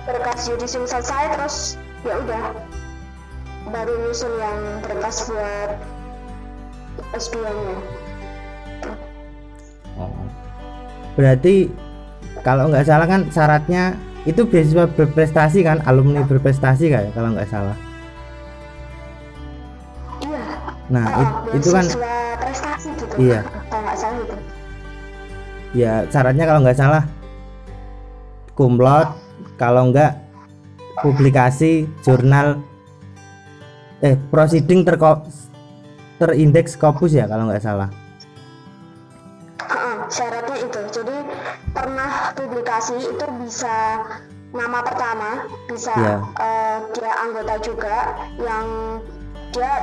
berkas 0.05 0.45
yudisium 0.45 0.85
selesai 0.85 1.33
terus 1.33 1.81
ya 2.05 2.13
udah 2.21 2.53
baru 3.73 3.93
nyusun 4.05 4.33
yang 4.37 4.59
berkas 4.85 5.25
buat 5.25 5.81
S2 7.17 7.41
nya 7.41 7.75
oh 9.97 10.13
berarti 11.17 11.73
kalau 12.45 12.69
nggak 12.69 12.85
salah 12.85 13.09
kan 13.09 13.25
syaratnya 13.33 13.97
itu 14.29 14.45
beasiswa 14.45 14.85
berprestasi 14.85 15.65
kan 15.65 15.81
alumni 15.89 16.21
berprestasi 16.21 16.93
kayak 16.93 17.11
kalau 17.17 17.33
nggak 17.33 17.49
salah? 17.49 17.73
Iya. 20.21 20.41
Nah 20.93 21.05
oh, 21.09 21.21
it- 21.25 21.37
itu 21.57 21.69
kan 21.73 21.85
prestasi 22.37 22.87
gitu. 23.01 23.15
Iya. 23.17 23.41
kalau 23.65 23.81
nggak 23.81 23.97
salah 23.97 24.17
gitu. 24.21 24.35
Ya 25.73 25.93
syaratnya 26.07 26.45
kalau 26.45 26.59
nggak 26.61 26.77
salah 26.77 27.03
kumlot 28.53 29.09
kalau 29.57 29.89
nggak 29.89 30.13
publikasi 31.01 31.89
jurnal 32.05 32.61
eh 33.99 34.15
proceeding 34.29 34.85
terko 34.85 35.25
terindeks 36.21 36.77
Scopus 36.79 37.17
ya 37.17 37.27
kalau 37.27 37.49
nggak 37.49 37.59
salah 37.59 37.89
pernah 42.55 42.79
publikasi 42.79 42.95
itu 43.03 43.25
bisa 43.43 43.99
nama 44.55 44.79
pertama 44.79 45.43
bisa 45.67 45.91
Iya. 45.91 46.15
eh, 46.39 46.77
dia 46.95 47.11
anggota 47.19 47.55
juga 47.59 47.95
yang 48.39 48.65
dia 49.51 49.73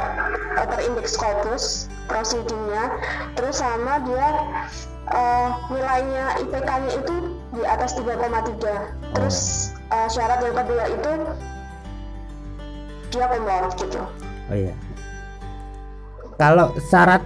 eh, 0.56 0.66
terindeks 0.72 1.12
Scopus 1.12 1.64
proceedingnya 2.08 2.96
terus 3.36 3.60
sama 3.60 4.00
dia 4.08 4.28
eh, 5.12 5.48
nilainya 5.68 6.24
IPK-nya 6.48 6.90
itu 6.96 7.14
di 7.52 7.62
atas 7.68 7.92
3,3 7.92 9.12
terus 9.12 9.36
eh, 9.92 10.08
syarat 10.08 10.40
yang 10.40 10.56
kedua 10.56 10.84
itu 10.88 11.12
dia 13.12 13.28
kumlot 13.28 13.76
gitu. 13.76 14.00
Oh 14.48 14.56
iya. 14.56 14.72
Kalau 16.40 16.72
syarat 16.80 17.20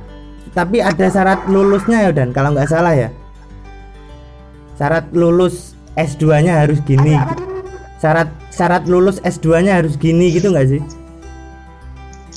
tapi 0.50 0.82
ada 0.82 1.06
syarat 1.06 1.46
lulusnya 1.46 2.10
ya 2.10 2.10
dan? 2.10 2.34
Kalau 2.34 2.50
nggak 2.50 2.66
salah 2.66 2.90
ya 2.90 3.06
syarat 4.76 5.09
lulus 5.16 5.73
S2 5.97 6.45
nya 6.45 6.62
harus 6.64 6.78
gini. 6.85 7.16
Syarat 7.97 8.28
syarat 8.52 8.85
lulus 8.85 9.18
S2 9.25 9.64
nya 9.64 9.80
harus 9.80 9.97
gini 9.97 10.28
gitu 10.28 10.52
nggak 10.52 10.68
sih? 10.68 10.83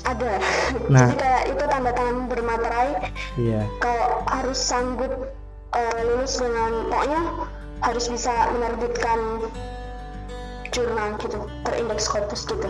Ada. 0.08 0.40
Nah. 0.88 1.12
jadi 1.12 1.20
kayak 1.20 1.44
itu 1.52 1.64
tanda 1.68 1.92
tangan 1.92 2.18
bermaterai. 2.32 2.90
Iya. 3.36 3.62
Kalau 3.84 4.24
harus 4.32 4.58
sanggup 4.58 5.12
eh, 5.76 6.00
lulus 6.08 6.40
dengan 6.40 6.72
pokoknya 6.88 7.22
harus 7.84 8.06
bisa 8.08 8.34
menerbitkan 8.56 9.20
jurnal 10.72 11.20
gitu 11.20 11.40
terindeks 11.68 12.08
Scopus 12.08 12.48
gitu. 12.48 12.68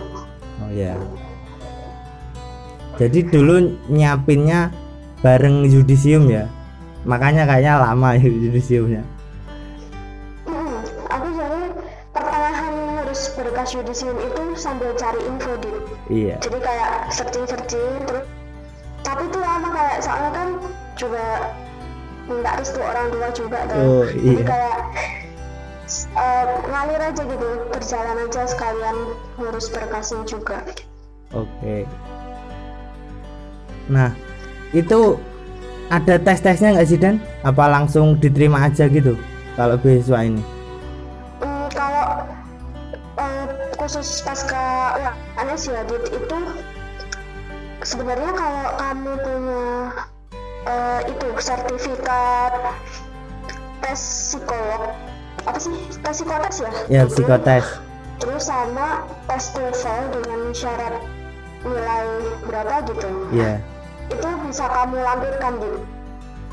Oh 0.60 0.70
iya. 0.74 0.98
Jadi 2.98 3.24
dulu 3.30 3.78
nyiapinnya 3.88 4.74
bareng 5.22 5.64
yudisium 5.70 6.26
ya? 6.26 6.50
Makanya 7.06 7.48
kayaknya 7.48 7.80
lama 7.80 8.18
yudisiumnya 8.18 9.06
yudisium 13.70 14.16
itu 14.18 14.42
sambil 14.58 14.90
cari 14.98 15.20
info 15.26 15.52
di 15.62 15.70
iya 16.10 16.36
jadi 16.42 16.58
kayak 16.58 16.92
searching 17.14 17.46
searching 17.46 17.92
terus 18.06 18.26
tapi 19.00 19.22
itu 19.26 19.38
lama 19.40 19.68
kayak 19.72 19.96
soalnya 20.04 20.30
kan 20.34 20.48
juga 20.98 21.24
minta 22.28 22.50
restu 22.60 22.78
orang 22.82 23.06
tua 23.10 23.28
juga 23.32 23.58
kan 23.66 23.78
Oh, 23.80 24.04
jadi 24.06 24.34
iya. 24.36 24.44
kayak 24.44 24.78
eh, 26.14 26.46
ngalir 26.70 27.00
aja 27.00 27.22
gitu 27.24 27.48
berjalan 27.72 28.16
aja 28.28 28.42
sekalian 28.46 28.96
ngurus 29.40 29.66
berkasnya 29.72 30.22
juga 30.26 30.62
Oke. 31.30 31.86
Nah, 33.86 34.10
itu 34.74 35.14
ada 35.86 36.18
tes-tesnya 36.18 36.74
nggak 36.74 36.88
sih 36.90 36.98
Dan? 36.98 37.22
Apa 37.46 37.70
langsung 37.70 38.18
diterima 38.18 38.66
aja 38.66 38.90
gitu 38.90 39.14
kalau 39.54 39.78
beasiswa 39.78 40.26
ini? 40.26 40.42
Khusus 43.90 44.22
pasca 44.22 44.94
ya 44.94 45.10
Dit, 45.82 46.04
itu 46.14 46.38
sebenarnya 47.82 48.30
kalau 48.30 48.66
kamu 48.78 49.12
punya 49.18 49.66
eh, 50.62 51.00
itu 51.10 51.26
sertifikat 51.42 52.54
tes 53.82 53.98
psikolog 54.30 54.94
apa 55.42 55.58
sih 55.58 55.74
tes 56.06 56.22
psikotes 56.22 56.56
ya? 56.62 56.70
Ya, 56.86 57.02
psikotes. 57.02 57.66
Terus 58.22 58.46
sama 58.46 59.02
tes 59.26 59.50
TOEFL 59.58 60.22
dengan 60.22 60.40
syarat 60.54 60.94
nilai 61.66 62.06
berapa 62.46 62.86
gitu. 62.86 63.10
Iya. 63.34 63.58
Itu 64.06 64.28
bisa 64.46 64.70
kamu 64.70 65.02
lampirkan 65.02 65.52
Dit. 65.58 65.82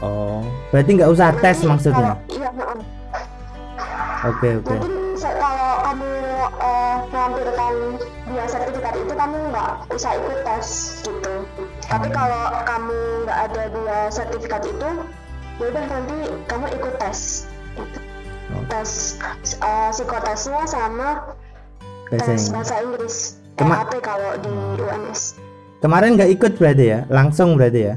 Oh, 0.01 0.41
berarti 0.73 0.89
nggak 0.89 1.11
usah 1.13 1.37
tes 1.37 1.61
maksudnya? 1.61 2.17
kalau- 2.17 2.33
Iya. 2.33 2.49
Oke 4.25 4.57
oke. 4.57 4.73
mungkin 4.73 4.93
se- 5.13 5.37
kalau 5.37 5.71
kamu 5.85 6.09
eh, 6.49 6.95
melampirkan 7.07 7.73
dua 8.25 8.43
sertifikat 8.45 8.93
itu 8.95 9.13
kamu 9.13 9.37
nggak 9.49 9.71
usah 9.89 10.11
ikut 10.13 10.39
tes 10.41 10.67
gitu 11.01 11.33
tapi 11.83 12.07
kalau 12.09 12.43
kamu 12.63 12.97
nggak 13.23 13.39
ada 13.45 13.63
dua 13.69 13.97
sertifikat 14.07 14.63
itu 14.63 14.89
ya 15.57 15.65
udah 15.65 15.83
nanti 15.85 16.17
kamu 16.45 16.65
ikut 16.71 16.93
tes 16.97 17.19
gitu. 17.73 17.99
Tes 18.67 18.91
eh, 19.57 19.89
psikotesnya 19.91 20.63
sama 20.63 21.23
bahasa 22.07 22.25
tes 22.25 22.41
bahasa 22.49 22.75
Inggris 22.79 23.15
Kema- 23.53 23.83
TAP 23.83 23.99
kalau 23.99 24.31
di 24.37 24.53
UNS 24.77 25.41
Kemarin 25.77 26.13
nggak 26.13 26.31
ikut 26.31 26.51
berarti 26.55 26.85
ya? 26.87 26.99
Langsung 27.07 27.53
berarti 27.53 27.81
ya? 27.85 27.95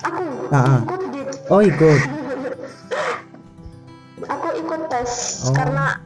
aku 0.00 0.22
Ah, 0.48 0.56
ah. 0.56 0.80
ikut 0.82 1.00
di 1.08 1.20
Oh 1.46 1.60
ikut. 1.60 2.00
aku 4.26 4.48
ikut 4.56 4.80
tes 4.88 5.10
Oh. 5.44 5.52
karena 5.52 6.00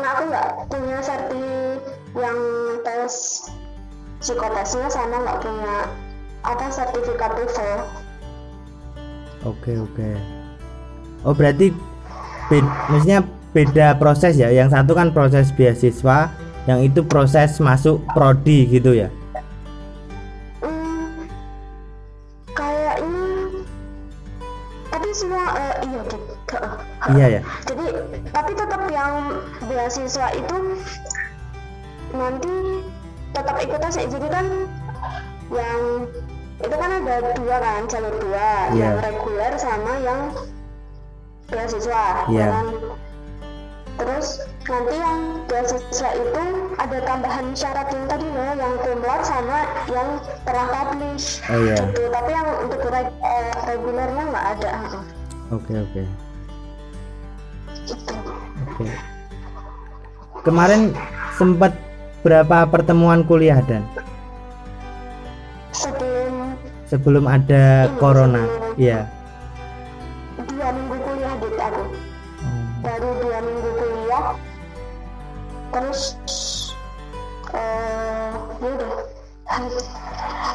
karena 0.00 0.16
aku 0.16 0.24
nggak 0.32 0.48
punya 0.72 0.98
serti 1.04 1.44
yang 2.16 2.38
tes 2.80 3.44
psikotesnya 4.24 4.88
sama 4.88 5.20
nggak 5.28 5.44
punya 5.44 5.76
apa 6.40 6.72
sertifikat 6.72 7.36
TOEFL 7.36 7.84
Oke 9.44 9.76
oke. 9.76 10.08
Oh 11.28 11.36
berarti 11.36 11.68
bed, 12.48 12.64
maksudnya 12.88 13.28
beda 13.52 14.00
proses 14.00 14.40
ya. 14.40 14.48
Yang 14.48 14.72
satu 14.72 14.96
kan 14.96 15.12
proses 15.12 15.52
beasiswa, 15.52 16.32
yang 16.64 16.80
itu 16.80 17.04
proses 17.04 17.60
masuk 17.60 18.00
prodi 18.16 18.68
gitu 18.72 18.96
ya. 18.96 19.12
Hmm, 20.64 21.28
kayaknya 22.56 23.64
tapi 24.88 25.08
semua 25.12 25.44
eh, 25.60 25.76
iya 25.88 26.00
gitu 26.08 26.56
Iya 27.16 27.26
ya. 27.40 27.40
Beasiswa 29.80 30.28
itu 30.36 30.56
nanti 32.12 32.52
tetap 33.32 33.56
ikut 33.56 33.80
tes 33.80 33.96
jadi 33.96 34.28
kan 34.28 34.46
yang 35.48 35.80
itu 36.60 36.76
kan 36.76 36.90
ada 36.92 37.32
dua 37.32 37.56
kan 37.56 37.80
jalur 37.88 38.12
dua 38.20 38.68
Iya. 38.70 38.76
yang 38.76 38.94
reguler 39.00 39.52
sama 39.56 39.92
yang 40.04 40.20
beasiswa 41.48 42.28
Iya. 42.28 42.36
ya 42.36 42.46
kan? 42.52 42.66
terus 43.96 44.26
nanti 44.64 44.96
yang 44.96 45.18
beasiswa 45.44 46.10
itu 46.12 46.44
ada 46.76 46.98
tambahan 47.02 47.46
syarat 47.52 47.88
yang 47.88 48.04
tadi 48.04 48.26
loh 48.28 48.52
yang 48.52 48.72
kumlot 48.80 49.22
sama 49.24 49.58
yang 49.88 50.08
telah 50.44 50.66
publish 50.68 51.40
Oh 51.48 51.56
iya. 51.56 51.76
gitu 51.80 52.02
tapi 52.06 52.30
yang 52.30 52.48
untuk 52.64 52.80
reg- 52.84 53.16
eh, 53.18 53.52
regulernya 53.66 54.22
nggak 54.28 54.46
ada. 54.56 54.72
Oke 55.50 55.72
oke. 55.74 56.02
gitu 57.80 58.14
Oke. 58.68 58.86
Kemarin 60.40 60.96
sempat 61.36 61.76
berapa 62.24 62.64
pertemuan 62.64 63.20
kuliah 63.28 63.60
dan? 63.68 63.84
Sebelum 65.76 66.56
sebelum 66.88 67.24
ada 67.28 67.92
Ini 67.92 67.96
corona? 68.00 68.44
Iya. 68.80 69.04
dua 70.40 70.68
minggu 70.72 70.96
kuliah 71.04 71.34
di 71.36 71.48
aku. 71.60 71.82
Oh, 72.40 72.64
baru 72.80 73.08
dua 73.20 73.38
minggu 73.44 73.70
kuliah. 73.76 74.24
Terus 75.76 76.00
eh 77.52 78.32
ya 78.64 78.68
udah. 78.80 78.92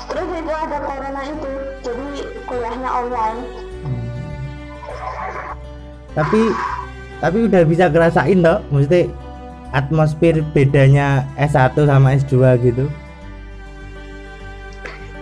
Terus 0.10 0.30
itu 0.34 0.54
ada 0.54 0.78
corona 0.82 1.22
itu 1.30 1.52
jadi 1.86 2.08
kuliahnya 2.50 2.90
online. 2.90 3.42
Tapi 6.18 6.42
tapi 7.22 7.38
udah 7.46 7.62
bisa 7.70 7.86
ngerasain 7.86 8.42
toh, 8.42 8.66
mesti 8.74 9.25
atmosfer 9.76 10.40
bedanya 10.56 11.28
S1 11.36 11.76
sama 11.76 12.16
S2 12.16 12.34
gitu. 12.64 12.88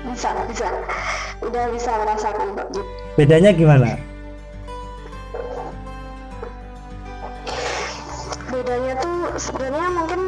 bisa 0.08 0.30
bisa 0.46 0.68
udah 1.42 1.66
bisa 1.74 1.92
merasakan 2.00 2.48
kok 2.54 2.70
Bedanya 3.14 3.50
gimana? 3.52 3.98
bedanya 8.46 8.94
tuh 9.02 9.34
sebenarnya 9.36 9.90
mungkin 9.90 10.22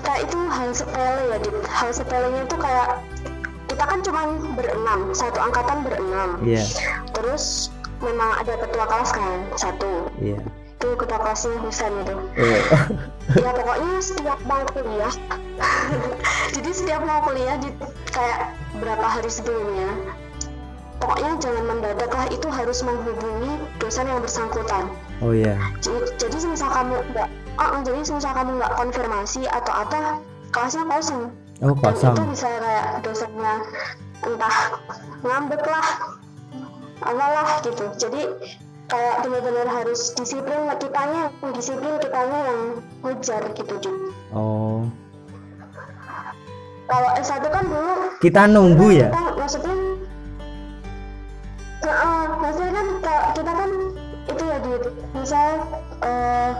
kayak 0.00 0.24
itu 0.24 0.38
hal 0.48 0.70
sepele 0.72 1.22
ya 1.28 1.38
dit 1.38 1.56
hal 1.68 1.90
sepelenya 1.92 2.42
tuh 2.48 2.56
kayak 2.56 2.88
kita 3.68 3.84
kan 3.84 3.98
cuma 4.00 4.20
berenam 4.56 5.00
satu 5.12 5.38
angkatan 5.38 5.84
berenam 5.84 6.30
Iya. 6.40 6.64
terus 7.12 7.68
memang 8.00 8.40
ada 8.40 8.56
ketua 8.56 8.84
kelas 8.88 9.10
kan 9.12 9.30
satu 9.54 10.08
Iya. 10.16 10.40
Itu 10.80 10.96
ketua 10.96 11.18
kelasnya 11.20 11.60
Husen 11.60 11.92
itu 12.00 12.16
Oh. 12.40 12.60
ya 13.36 13.52
pokoknya 13.52 14.00
setiap 14.00 14.40
mau 14.48 14.64
kuliah 14.72 15.12
jadi 16.56 16.70
setiap 16.72 17.04
mau 17.04 17.20
kuliah 17.20 17.60
di 17.60 17.68
kayak 18.08 18.56
berapa 18.80 19.04
hari 19.04 19.28
sebelumnya 19.28 19.92
pokoknya 20.96 21.36
jangan 21.36 21.64
mendadak 21.68 22.08
lah 22.10 22.26
itu 22.32 22.48
harus 22.48 22.80
menghubungi 22.80 23.60
dosen 23.76 24.08
yang 24.08 24.24
bersangkutan 24.24 24.88
Oh 25.20 25.36
iya. 25.36 25.60
jadi, 25.84 26.16
jadi 26.16 26.36
semisal 26.40 26.72
kamu 26.72 26.96
nggak 27.12 27.28
ah, 27.60 27.76
ah, 27.76 27.80
jadi 27.84 28.00
semisal 28.00 28.32
kamu 28.32 28.56
nggak 28.56 28.72
konfirmasi 28.72 29.44
atau 29.52 29.72
apa 29.84 29.98
kelasnya 30.48 30.88
kosong 30.88 31.28
Oh 31.60 31.76
dan 31.76 31.92
itu 31.92 32.08
kosong. 32.08 32.28
bisa 32.32 32.48
kayak 32.48 32.86
dosennya 33.04 33.54
entah 34.24 34.56
ngambek 35.20 35.60
lah 35.60 35.86
apalah 37.04 37.48
gitu 37.60 37.84
jadi 38.00 38.22
kayak 38.90 39.22
benar-benar 39.22 39.66
harus 39.70 40.10
disiplin 40.12 40.66
kitanya 40.76 41.30
yang 41.40 41.52
disiplin 41.54 41.94
kitanya 41.96 42.38
yang 42.44 42.60
ngejar 43.00 43.42
gitu 43.54 43.74
Ju. 43.78 43.90
Oh. 44.30 44.82
kalau 46.84 47.10
S1 47.16 47.46
kan 47.46 47.64
dulu 47.64 47.94
Kita 48.18 48.42
nunggu 48.44 48.88
ya. 48.92 49.08
kita 49.08 49.22
maksudnya 49.38 49.74
Heeh, 51.80 52.22
maksudnya 52.36 52.72
kan 52.74 52.86
kalau 53.00 53.22
kita 53.32 53.52
kan 53.54 53.70
itu 54.26 54.42
ya 54.44 54.56
di 54.60 54.72
misal 55.12 55.48
eh 56.02 56.50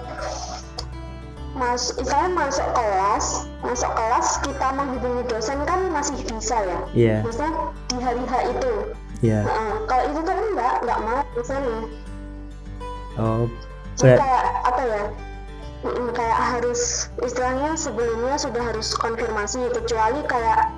mas 1.53 1.93
misalnya 1.93 2.31
masuk 2.33 2.67
kelas 2.73 3.27
masuk 3.61 3.91
kelas 3.93 4.29
kita 4.41 4.67
menghubungi 4.73 5.23
dosen 5.29 5.59
kan 5.67 5.81
masih 5.93 6.17
bisa 6.25 6.57
ya 6.57 6.79
Iya. 6.95 7.17
maksudnya 7.21 7.53
di 7.87 7.97
hari 7.99 8.23
H 8.25 8.33
itu 8.49 8.73
Iya. 9.21 9.45
Heeh, 9.45 9.73
kalau 9.85 10.05
itu 10.09 10.21
kan 10.25 10.37
enggak 10.41 10.75
enggak 10.81 10.99
mau 11.05 11.21
dosennya 11.37 11.79
Oh. 13.19 13.51
kayak 13.99 14.45
apa 14.67 14.83
ya? 14.87 15.03
Kayak 16.13 16.41
harus 16.55 17.09
istilahnya 17.25 17.73
sebelumnya 17.75 18.37
sudah 18.37 18.61
harus 18.61 18.93
konfirmasi 18.95 19.65
kecuali 19.73 20.21
kayak 20.29 20.71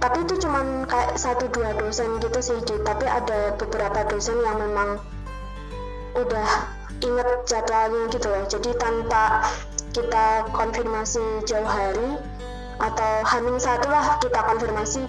tapi 0.00 0.24
itu 0.24 0.40
cuman 0.40 0.88
kayak 0.88 1.12
satu 1.20 1.52
dua 1.52 1.76
dosen 1.76 2.16
gitu 2.24 2.40
sih 2.40 2.56
tapi 2.88 3.04
ada 3.04 3.52
beberapa 3.60 4.08
dosen 4.08 4.40
yang 4.40 4.56
memang 4.56 4.96
udah 6.16 6.50
inget 7.04 7.28
jadwalnya 7.44 8.08
gitu 8.08 8.26
loh. 8.32 8.44
Jadi 8.48 8.70
tanpa 8.80 9.44
kita 9.92 10.48
konfirmasi 10.56 11.44
jauh 11.44 11.68
hari 11.68 12.16
atau 12.80 13.12
hamil 13.28 13.60
satu 13.60 13.92
lah 13.92 14.16
kita 14.24 14.40
konfirmasi 14.40 15.04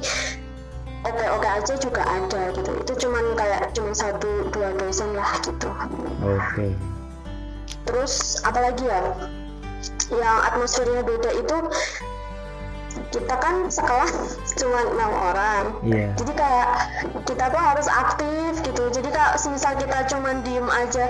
oke 1.02 1.26
oke 1.32 1.48
aja 1.48 1.74
juga 1.76 2.04
ada 2.04 2.42
gitu 2.54 2.72
itu 2.78 2.94
cuman 3.00 3.26
kayak 3.34 3.62
cuma 3.72 3.92
satu 3.92 4.30
dua 4.50 4.70
dosen 4.76 5.10
lah 5.14 5.32
gitu 5.42 5.70
Oke. 6.22 6.78
terus 7.84 8.38
apalagi 8.42 8.86
ya 8.86 9.02
yang 10.12 10.38
atmosfernya 10.46 11.02
beda 11.02 11.32
itu 11.34 11.58
kita 13.12 13.36
kan 13.40 13.68
sekelas 13.68 14.12
cuma 14.56 14.84
enam 14.84 15.12
orang 15.26 15.64
Iya. 15.82 16.12
jadi 16.16 16.32
kayak 16.36 16.68
kita 17.24 17.46
tuh 17.48 17.60
harus 17.60 17.88
aktif 17.88 18.52
gitu 18.62 18.84
jadi 18.92 19.10
kalau 19.10 19.50
misal 19.50 19.74
kita 19.76 19.98
cuma 20.08 20.36
diem 20.44 20.68
aja 20.68 21.08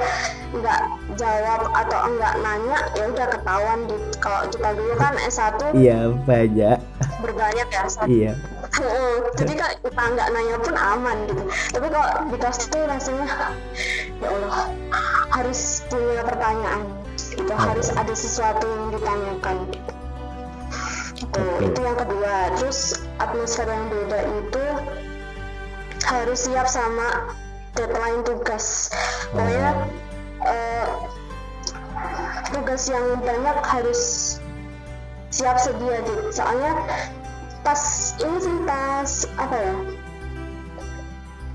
nggak 0.54 0.80
jawab 1.14 1.62
atau 1.74 2.00
enggak 2.06 2.34
nanya 2.40 2.80
ya 2.94 3.04
udah 3.06 3.28
ketahuan 3.28 3.80
di 3.86 3.98
kalau 4.18 4.46
kita 4.48 4.70
dulu 4.72 4.94
kan 4.96 5.14
S1 5.26 5.62
Iya 5.74 6.00
banyak. 6.22 6.78
berbanyak 7.20 7.68
ya 7.68 7.82
Iya. 8.06 8.34
Heeh, 8.38 8.61
jadi 9.36 9.54
kalau 9.60 9.76
kita 9.84 10.04
nggak 10.16 10.28
nanya 10.32 10.56
pun 10.64 10.76
aman 10.80 11.18
gitu. 11.28 11.44
Tapi 11.76 11.88
kalau 11.92 12.08
di 12.32 12.38
kelas 12.40 12.60
itu 12.64 12.78
rasanya 12.88 13.28
ya 14.24 14.28
Allah 14.32 14.58
harus 15.36 15.84
punya 15.92 16.24
pertanyaan 16.24 16.82
gitu 17.20 17.54
harus 17.56 17.88
ada 17.92 18.14
sesuatu 18.16 18.64
yang 18.64 18.96
ditanyakan. 18.96 19.56
Gitu. 19.72 19.92
Oke. 21.28 21.44
itu 21.68 21.80
yang 21.84 21.98
kedua. 22.00 22.36
Terus 22.60 22.80
atmosfer 23.20 23.68
yang 23.68 23.86
beda 23.92 24.20
itu 24.40 24.66
harus 26.08 26.40
siap 26.48 26.68
sama 26.68 27.36
deadline 27.76 28.24
tugas. 28.24 28.88
Pokoknya 29.36 29.72
eh, 30.48 30.88
tugas 32.56 32.84
yang 32.88 33.20
banyak 33.20 33.58
harus 33.68 34.02
siap 35.32 35.60
sedia 35.60 36.04
gitu. 36.04 36.24
Soalnya 36.32 36.72
pas 37.62 37.82
ini 38.18 38.38
sih 38.38 38.56
pas 38.66 39.10
apa 39.38 39.56
ya 39.56 39.74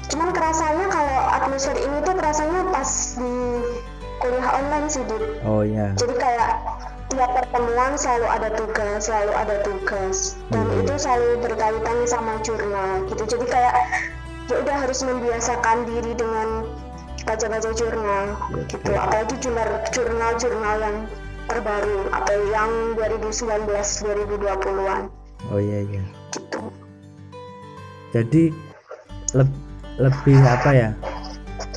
cuman 0.07 0.29
kerasanya 0.31 0.87
kalau 0.87 1.19
atmosfer 1.35 1.75
ini 1.75 1.99
tuh 2.01 2.15
kerasanya 2.15 2.61
pas 2.71 2.91
di 3.19 3.35
kuliah 4.17 4.49
online 4.55 4.87
sih 4.87 5.03
Dit. 5.05 5.23
Oh 5.43 5.61
iya. 5.61 5.93
jadi 5.99 6.15
kayak 6.15 6.51
tiap 7.11 7.31
pertemuan 7.35 7.93
selalu 7.95 8.27
ada 8.27 8.49
tugas 8.51 8.99
selalu 9.03 9.33
ada 9.35 9.57
tugas 9.63 10.17
dan 10.49 10.65
Hmm. 10.65 10.81
itu 10.81 10.95
selalu 10.97 11.29
berkaitan 11.43 11.97
sama 12.05 12.39
jurnal 12.41 13.03
gitu 13.07 13.23
jadi 13.29 13.47
kayak 13.47 13.75
ya 14.47 14.55
udah 14.63 14.77
harus 14.79 15.01
membiasakan 15.03 15.77
diri 15.85 16.13
dengan 16.15 16.71
baca-baca 17.27 17.71
jurnal 17.75 18.25
Ya, 18.55 18.63
gitu 18.71 18.89
ya. 18.89 18.99
apalagi 19.03 19.35
jurnal 19.43 19.69
jurnal 19.91 20.31
jurnal 20.39 20.77
yang 20.79 20.97
terbaru 21.47 21.99
atau 22.11 22.37
yang 22.49 22.71
2019 22.95 23.67
2020-an 23.67 25.11
oh 25.53 25.61
iya 25.61 25.85
iya. 25.87 26.03
Jadi 28.15 28.51
leb- 29.37 29.63
lebih 30.01 30.39
apa 30.43 30.71
ya? 30.73 30.91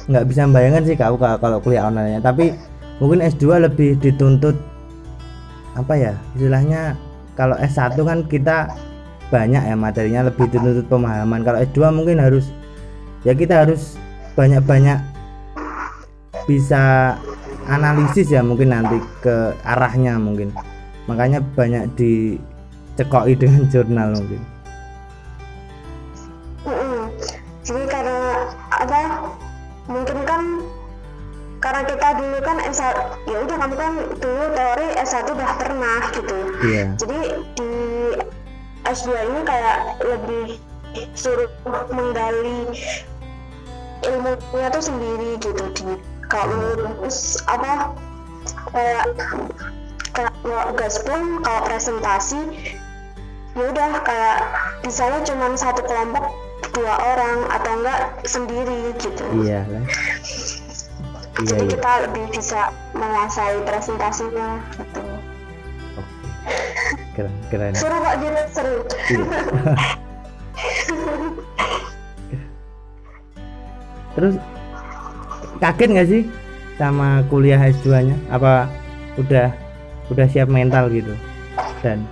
Nggak 0.09 0.25
bisa 0.25 0.41
membayangkan 0.49 0.83
sih 0.89 0.95
kau 0.97 1.17
kalau 1.17 1.57
kuliah 1.61 1.85
online 1.85 2.17
tapi 2.23 2.55
mungkin 2.97 3.21
S2 3.21 3.69
lebih 3.69 3.95
dituntut 4.01 4.57
apa 5.77 5.93
ya 5.95 6.13
istilahnya 6.35 6.97
kalau 7.37 7.55
S1 7.55 7.95
kan 7.95 8.19
kita 8.27 8.67
banyak 9.29 9.63
ya 9.63 9.75
materinya 9.77 10.27
lebih 10.27 10.49
dituntut 10.49 10.89
pemahaman. 10.89 11.45
Kalau 11.45 11.61
S2 11.61 11.79
mungkin 11.93 12.17
harus 12.17 12.49
ya 13.21 13.37
kita 13.37 13.63
harus 13.63 13.95
banyak-banyak 14.33 14.99
bisa 16.49 17.13
analisis 17.69 18.33
ya 18.33 18.41
mungkin 18.41 18.73
nanti 18.73 18.97
ke 19.21 19.53
arahnya 19.61 20.17
mungkin. 20.17 20.49
Makanya 21.05 21.45
banyak 21.53 21.93
dicekoi 22.99 23.31
dengan 23.39 23.63
jurnal 23.71 24.11
mungkin. 24.11 24.43
Jadi 27.63 27.83
karena 27.87 28.19
apa 28.75 28.99
mungkin 29.87 30.19
kan 30.27 30.41
karena 31.63 31.81
kita 31.87 32.07
dulu 32.19 32.37
kan 32.43 32.57
S1 32.67 32.95
ya 33.23 33.37
udah 33.39 33.55
kamu 33.55 33.75
kan 33.79 33.93
dulu 34.19 34.43
teori 34.51 34.87
S1 34.99 35.31
udah 35.31 35.49
pernah 35.55 36.01
gitu. 36.11 36.37
Iya. 36.67 36.83
Jadi 36.99 37.19
di 37.55 37.71
S2 38.83 39.07
ini 39.15 39.39
kayak 39.47 39.77
lebih 40.03 40.59
suruh 41.15 41.47
menggali 41.95 42.67
ilmunya 44.03 44.67
tuh 44.75 44.83
sendiri 44.83 45.39
gitu 45.39 45.63
di. 45.71 45.87
Kalau 46.27 46.75
terus 46.99 47.39
apa 47.47 47.95
kayak 48.75 49.07
kalau 50.13 50.73
gaspol 50.75 51.41
kalau 51.41 51.61
presentasi 51.63 52.41
ya 53.59 53.65
udah 53.75 53.89
kayak 54.07 54.37
misalnya 54.87 55.19
cuma 55.27 55.51
satu 55.59 55.83
kelompok 55.83 56.31
dua 56.71 56.95
orang 56.95 57.43
atau 57.51 57.71
enggak 57.75 57.99
sendiri 58.23 58.95
gitu. 59.03 59.23
Iya 59.43 59.67
lah 59.67 59.83
iya 59.83 60.59
jadi 61.39 61.63
iya. 61.63 61.71
kita 61.71 62.03
lebih 62.03 62.35
bisa 62.35 62.67
menguasai 62.91 63.63
presentasinya 63.63 64.59
gitu. 64.75 64.99
Oke. 65.95 66.11
Keren 67.15 67.31
keren. 67.47 67.71
Seru 67.75 67.97
kok 68.03 68.15
gitu 68.19 68.41
seru. 68.51 68.83
Iya. 69.07 69.23
Terus 74.19 74.35
kaget 75.63 75.89
nggak 75.95 76.09
sih 76.11 76.27
sama 76.75 77.23
kuliah 77.31 77.71
S2 77.71 77.87
nya? 78.03 78.19
Apa 78.27 78.67
udah 79.15 79.55
udah 80.11 80.27
siap 80.27 80.51
mental 80.51 80.91
gitu? 80.91 81.15
Dan 81.79 82.03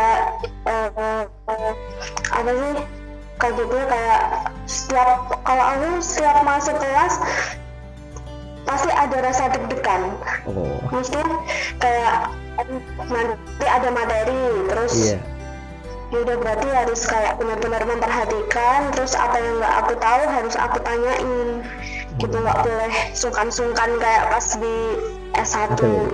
ya 0.00 0.12
eh, 0.66 0.90
eh, 0.96 1.22
eh, 1.52 1.72
apa 2.32 2.50
sih 2.56 2.72
kagetnya 3.40 3.84
kayak 3.88 4.20
setiap 4.68 5.10
kalau 5.44 5.64
aku 5.64 5.88
setiap 6.04 6.44
masuk 6.44 6.76
kelas 6.76 7.14
pasti 8.68 8.90
ada 8.92 9.16
rasa 9.24 9.50
deg-degan. 9.50 10.14
Oh. 10.46 10.78
Maksudnya 10.92 11.26
kayak 11.80 12.14
nanti 13.08 13.66
ada 13.66 13.88
materi 13.88 14.44
terus 14.68 14.94
iya. 15.10 15.18
ya 16.12 16.18
udah 16.22 16.36
berarti 16.38 16.68
harus 16.68 17.00
kayak 17.08 17.40
benar-benar 17.40 17.82
memperhatikan 17.88 18.92
terus 18.92 19.16
apa 19.16 19.40
yang 19.40 19.56
nggak 19.58 19.74
aku 19.80 19.92
tahu 19.98 20.22
harus 20.28 20.54
aku 20.60 20.78
tanyain. 20.84 21.64
Gitu 22.20 22.36
nggak 22.36 22.60
boleh 22.60 22.92
sungkan-sungkan 23.16 23.96
kayak 23.96 24.28
pas 24.28 24.46
di 24.60 24.76
S1 25.34 25.72
Betul. 25.72 26.04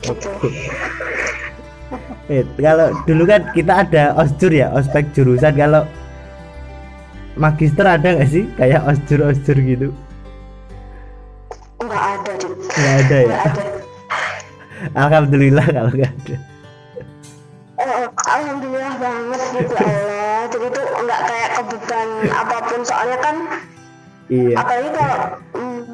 gitu 0.00 0.32
Eh, 2.28 2.44
kalau 2.60 2.92
dulu 3.08 3.24
kan 3.24 3.40
kita 3.56 3.88
ada 3.88 4.12
osjur 4.14 4.52
ya, 4.52 4.68
ospek 4.76 5.08
jurusan. 5.16 5.56
Kalau 5.56 5.88
magister 7.40 7.88
ada 7.88 8.04
nggak 8.04 8.28
sih 8.28 8.44
kayak 8.54 8.84
osjur 8.84 9.24
osjur 9.24 9.56
gitu? 9.56 9.88
nggak 11.78 12.04
ada. 12.04 12.32
Nggak 12.74 12.94
ada 13.00 13.16
ya. 13.16 13.26
nggak 13.28 13.42
ada 13.48 13.62
Alhamdulillah 15.08 15.66
kalau 15.66 15.90
nggak 15.94 16.12
ada. 16.12 16.36
Oh, 17.78 18.10
alhamdulillah 18.26 18.94
banget 18.98 19.40
gitu 19.54 19.74
Allah 19.78 20.42
jadi 20.50 20.66
tuh 20.74 20.86
nggak 20.98 21.20
kayak 21.30 21.50
kebutuhan 21.54 22.08
apa 22.34 22.56
pun 22.66 22.80
soalnya 22.82 23.18
kan 23.22 23.36
Iya. 24.28 24.60
apalagi 24.60 24.90
kalau 24.92 25.18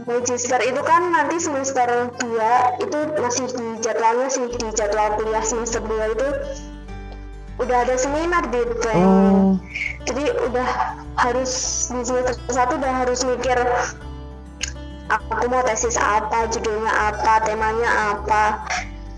magister 0.05 0.61
itu 0.61 0.81
kan 0.85 1.13
nanti 1.13 1.41
semester 1.41 2.13
2 2.21 2.85
itu 2.85 2.99
masih 3.21 3.47
di 3.49 3.67
jadwalnya 3.81 4.29
sih 4.29 4.45
di 4.53 4.69
jadwal 4.77 5.17
kuliah 5.17 5.45
semester 5.45 5.81
2 5.81 6.15
itu 6.17 6.29
udah 7.63 7.87
ada 7.87 7.95
seminar 7.95 8.43
di 8.51 8.61
Oh, 8.99 9.57
jadi 10.05 10.25
udah 10.51 10.69
harus 11.17 11.53
di 11.89 12.03
semester 12.03 12.35
satu 12.51 12.77
udah 12.77 12.93
harus 13.07 13.23
mikir 13.23 13.57
aku 15.09 15.47
mau 15.49 15.63
tesis 15.63 15.95
apa 15.97 16.51
judulnya 16.51 16.91
apa 16.91 17.47
temanya 17.47 17.91
apa 18.17 18.43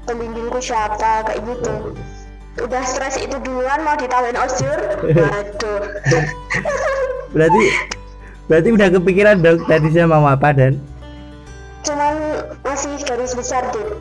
pembimbingku 0.06 0.62
siapa 0.62 1.26
kayak 1.26 1.42
gitu. 1.42 1.96
Udah 2.56 2.82
stres 2.88 3.20
itu 3.20 3.36
duluan 3.42 3.84
mau 3.84 3.98
ditambahin 3.98 4.38
osjur 4.38 4.78
waduh. 5.18 5.82
Berarti 7.34 7.64
berarti 8.46 8.68
udah 8.70 8.88
kepikiran 8.92 9.36
dong 9.38 9.58
tadi 9.64 9.88
saya 9.90 10.06
mau 10.06 10.22
apa 10.22 10.50
dan? 10.50 10.78
Cuman 11.82 12.14
masih 12.62 12.94
garis 13.02 13.32
besar 13.32 13.62
tuh 13.70 13.98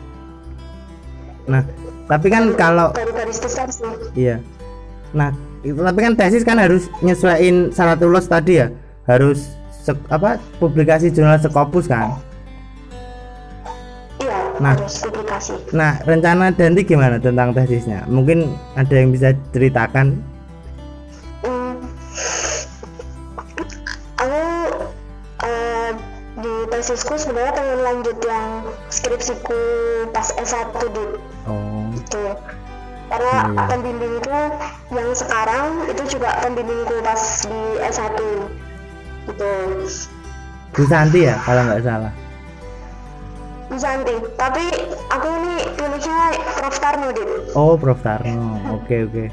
nah 1.46 1.62
tapi 2.06 2.26
kan 2.26 2.50
kalau 2.54 2.90
baru 2.90 3.14
garis 3.14 3.38
besar 3.38 3.70
sih. 3.70 3.86
Iya. 4.14 4.42
Nah 5.14 5.30
itu 5.62 5.78
tapi 5.78 5.98
kan 5.98 6.14
tesis 6.14 6.42
kan 6.42 6.58
harus 6.58 6.90
nyesuaiin 6.98 7.70
syarat 7.70 7.98
lulus 7.98 8.26
tadi 8.26 8.58
ya? 8.58 8.70
Harus 9.06 9.54
se- 9.70 10.06
apa 10.10 10.42
publikasi 10.58 11.10
jurnal 11.10 11.38
sekopus 11.38 11.86
kan? 11.86 12.18
Iya 14.18 14.38
Nah. 14.58 14.74
harus 14.74 15.02
publikasi. 15.02 15.54
Nah 15.70 16.02
rencana 16.02 16.50
Danti 16.50 16.82
gimana 16.82 17.18
tentang 17.18 17.54
tesisnya? 17.54 18.02
Mungkin 18.06 18.50
ada 18.74 18.94
yang 18.94 19.10
bisa 19.10 19.30
ceritakan 19.50 20.18
tesisku 26.86 27.18
sebenarnya 27.18 27.50
pengen 27.50 27.80
lanjut 27.82 28.14
yang 28.22 28.62
skripsiku 28.94 29.58
pas 30.14 30.30
S1 30.38 30.70
di 30.94 31.04
oh. 31.50 31.90
Itu 31.98 32.22
karena 33.10 33.34
Iya, 33.42 33.50
iya. 33.50 33.64
pembimbingku 33.66 34.40
yang 34.94 35.10
sekarang 35.14 35.66
itu 35.90 36.02
juga 36.14 36.30
pembimbingku 36.46 36.94
pas 37.02 37.42
di 37.42 37.62
S1 37.82 38.18
gitu. 39.26 39.50
Bu 40.78 40.82
Santi 40.86 41.26
ya 41.26 41.34
kalau 41.42 41.66
nggak 41.66 41.82
salah? 41.82 42.12
Santi 43.74 44.14
tapi 44.38 44.64
aku 45.10 45.26
ini 45.42 45.54
pilihnya 45.74 46.38
Prof 46.62 46.76
Tarno 46.78 47.10
Dit. 47.10 47.30
Oh 47.58 47.74
Prof 47.74 47.98
Tarno. 47.98 48.62
Oke 48.78 49.10
oke. 49.10 49.24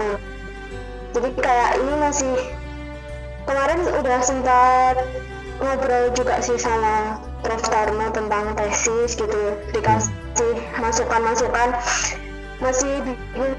Hmm. 0.00 0.16
jadi 1.12 1.28
kayak 1.34 1.70
ini 1.82 1.92
masih 1.98 2.34
kemarin 3.44 3.80
udah 4.00 4.18
sempat 4.22 4.96
ngobrol 5.62 6.10
juga 6.14 6.40
sih 6.42 6.58
sama 6.58 7.18
Prof. 7.44 7.60
Tarno 7.68 8.08
tentang 8.10 8.56
tesis 8.56 9.14
gitu. 9.14 9.42
Dikasih 9.74 10.54
masukan-masukan. 10.80 11.76
Masih 12.62 13.04
bingung 13.04 13.54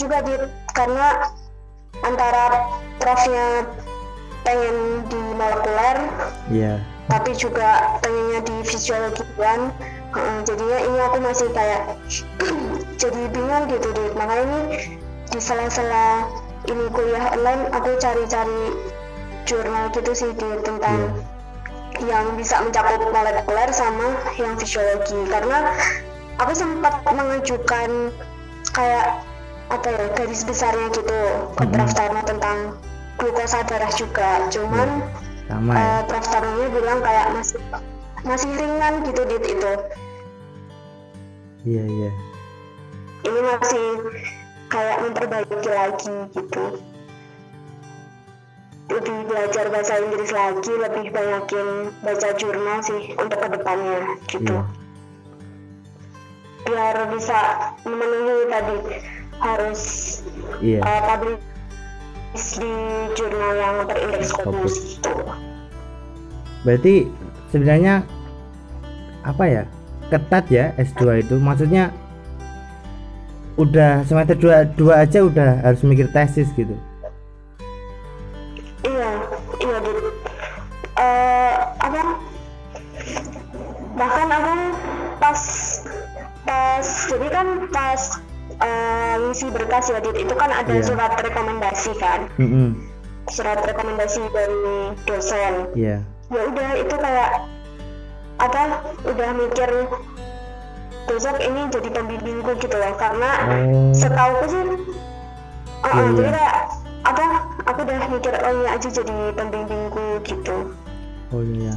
juga 0.00 0.24
di 0.24 0.34
karena 0.72 1.30
antara 2.02 2.66
profnya 2.98 3.68
pengen 4.42 5.06
di 5.06 5.20
molekuler 5.38 5.96
iya. 6.50 6.82
tapi 7.06 7.30
juga 7.36 8.00
pengennya 8.02 8.40
di 8.42 8.56
fisiologian. 8.66 9.70
Heeh, 10.12 10.38
jadinya 10.44 10.78
ini 10.82 10.98
aku 11.08 11.18
masih 11.24 11.48
kayak 11.56 11.96
jadi 13.00 13.22
bingung 13.32 13.64
gitu 13.72 13.88
deh 13.96 14.10
makanya 14.12 14.44
ini 14.44 14.60
di 15.32 15.40
sela-sela 15.40 16.28
ini 16.68 16.84
kuliah 16.92 17.32
online 17.32 17.72
aku 17.72 17.96
cari-cari 17.96 18.92
jurnal 19.44 19.90
gitu 19.94 20.12
sih 20.12 20.30
di 20.34 20.48
tentang 20.62 21.10
yang 22.02 22.34
bisa 22.34 22.58
mencakup 22.64 23.12
molekuler 23.12 23.68
sama 23.70 24.16
yang 24.40 24.56
fisiologi. 24.56 25.16
Karena 25.28 25.70
aku 26.40 26.52
sempat 26.56 27.04
mengajukan 27.04 28.10
kayak 28.72 29.20
apa 29.72 29.88
ya 29.88 30.04
garis 30.16 30.42
besarnya 30.44 30.88
gitu 30.92 31.20
ke. 31.56 31.64
Prof 31.68 31.92
Tarno 31.96 32.20
tentang 32.24 32.76
glukosa 33.20 33.64
darah 33.68 33.92
juga. 33.94 34.48
Cuman 34.50 34.88
sama 35.48 35.72
ya. 35.72 35.80
eh, 35.80 36.00
Prof 36.08 36.26
Tarnonya 36.28 36.68
bilang 36.72 36.98
kayak 37.00 37.26
masih 37.36 37.60
masih 38.22 38.50
ringan 38.56 38.94
gitu 39.06 39.22
dit 39.28 39.44
itu. 39.46 39.72
Iya 41.62 41.84
iya. 41.86 42.10
Ini 43.22 43.40
masih 43.54 43.86
kayak 44.66 44.96
memperbaiki 45.04 45.70
lagi 45.70 46.16
gitu 46.34 46.80
lebih 48.92 49.18
belajar 49.28 49.64
bahasa 49.72 49.94
Inggris 50.00 50.30
lagi 50.30 50.72
lebih 50.72 51.06
banyakin 51.12 51.66
baca 52.04 52.28
jurnal 52.36 52.78
sih 52.84 53.16
untuk 53.16 53.38
ke 53.40 53.48
depannya 53.56 54.00
gitu. 54.28 54.52
Iya. 54.52 54.62
biar 56.62 56.96
bisa 57.10 57.38
memenuhi 57.82 58.46
tadi 58.46 58.76
harus 59.42 59.82
iya. 60.62 60.78
uh, 60.78 61.00
publish 61.10 61.42
di 62.62 62.74
jurnal 63.18 63.52
yang 63.58 63.76
berindeks 63.90 64.30
Scopus 64.30 64.74
gitu. 64.96 65.10
Berarti 66.62 67.10
sebenarnya 67.50 68.06
apa 69.26 69.44
ya? 69.50 69.64
Ketat 70.06 70.44
ya 70.52 70.70
S2 70.78 71.26
itu. 71.26 71.34
Maksudnya 71.42 71.90
udah 73.58 74.06
semester 74.06 74.38
2 74.38 74.78
dua 74.78 75.04
aja 75.04 75.24
udah 75.26 75.60
harus 75.60 75.84
mikir 75.84 76.08
tesis 76.08 76.48
gitu 76.56 76.72
pas 85.20 85.40
pas 86.42 86.86
jadi 87.08 87.28
kan 87.32 87.46
pas 87.70 88.00
eh, 88.62 89.14
ngisi 89.26 89.48
berkas 89.50 89.90
ya 89.90 89.98
itu 90.02 90.34
kan 90.34 90.50
ada 90.52 90.72
Iya. 90.72 90.84
surat 90.84 91.12
rekomendasi 91.18 91.92
kan? 91.98 92.28
Mm-mm. 92.38 92.76
surat 93.30 93.62
rekomendasi 93.62 94.18
dari 94.34 94.92
dosen. 95.06 95.70
Iya. 95.78 96.02
Ya 96.28 96.40
udah 96.50 96.70
itu 96.74 96.94
kayak 96.98 97.30
apa 98.42 98.82
udah 99.06 99.30
mikir 99.38 99.70
besok 101.06 101.38
ini 101.38 101.70
jadi 101.70 101.88
pembimbingku 101.92 102.52
gitu 102.58 102.76
loh. 102.76 102.92
Karena 102.98 103.30
oh. 103.46 103.94
setahu 103.94 104.36
sih 104.50 104.64
uh, 105.86 105.86
Iya, 105.86 106.04
jadi 106.18 106.28
iya. 106.28 106.34
kayak 106.34 106.56
apa 107.02 107.24
aku 107.66 107.78
udah 107.86 107.98
mikir 108.10 108.34
oh 108.34 108.52
ini 108.54 108.66
aja 108.70 108.88
jadi 108.90 109.16
pembimbingku 109.38 110.04
gitu. 110.26 110.56
Oh 111.30 111.42
iya. 111.46 111.74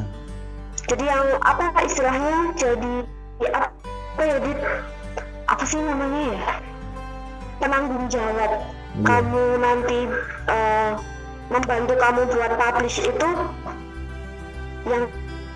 Jadi 0.85 1.03
yang 1.05 1.25
apa 1.41 1.81
istilahnya 1.81 2.53
jadi 2.57 2.93
apa 3.43 4.21
ya 4.23 4.37
dit? 4.39 4.59
Apa 5.45 5.63
sih 5.67 5.79
namanya 5.81 6.21
ya? 6.35 6.41
Penanggung 7.59 8.05
jawab. 8.07 8.51
Iya. 8.95 9.03
kamu 9.03 9.43
nanti 9.59 9.99
eh, 10.47 10.91
membantu 11.51 11.93
kamu 11.99 12.21
buat 12.31 12.51
publish 12.55 13.03
itu 13.03 13.29
yang 14.87 15.03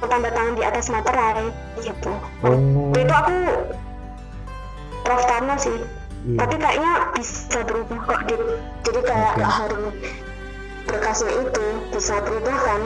tanda 0.03 0.29
tangan 0.31 0.55
di 0.59 0.63
atas 0.67 0.91
materai 0.91 1.47
gitu. 1.79 2.11
Oh. 2.43 2.91
Itu 2.95 3.13
aku 3.15 3.35
Prof 5.07 5.23
Tarno 5.23 5.55
sih. 5.55 5.77
Iya. 6.27 6.37
Tapi 6.43 6.55
kayaknya 6.59 6.93
bisa 7.15 7.59
berubah 7.63 7.99
kok 8.03 8.21
dit. 8.27 8.41
Jadi 8.83 8.99
kayak 9.07 9.33
nggak 9.39 9.53
harus 9.55 9.95
berkasnya 10.83 11.31
itu 11.39 11.65
bisa 11.95 12.15
berubah 12.27 12.57
kan? 12.59 12.81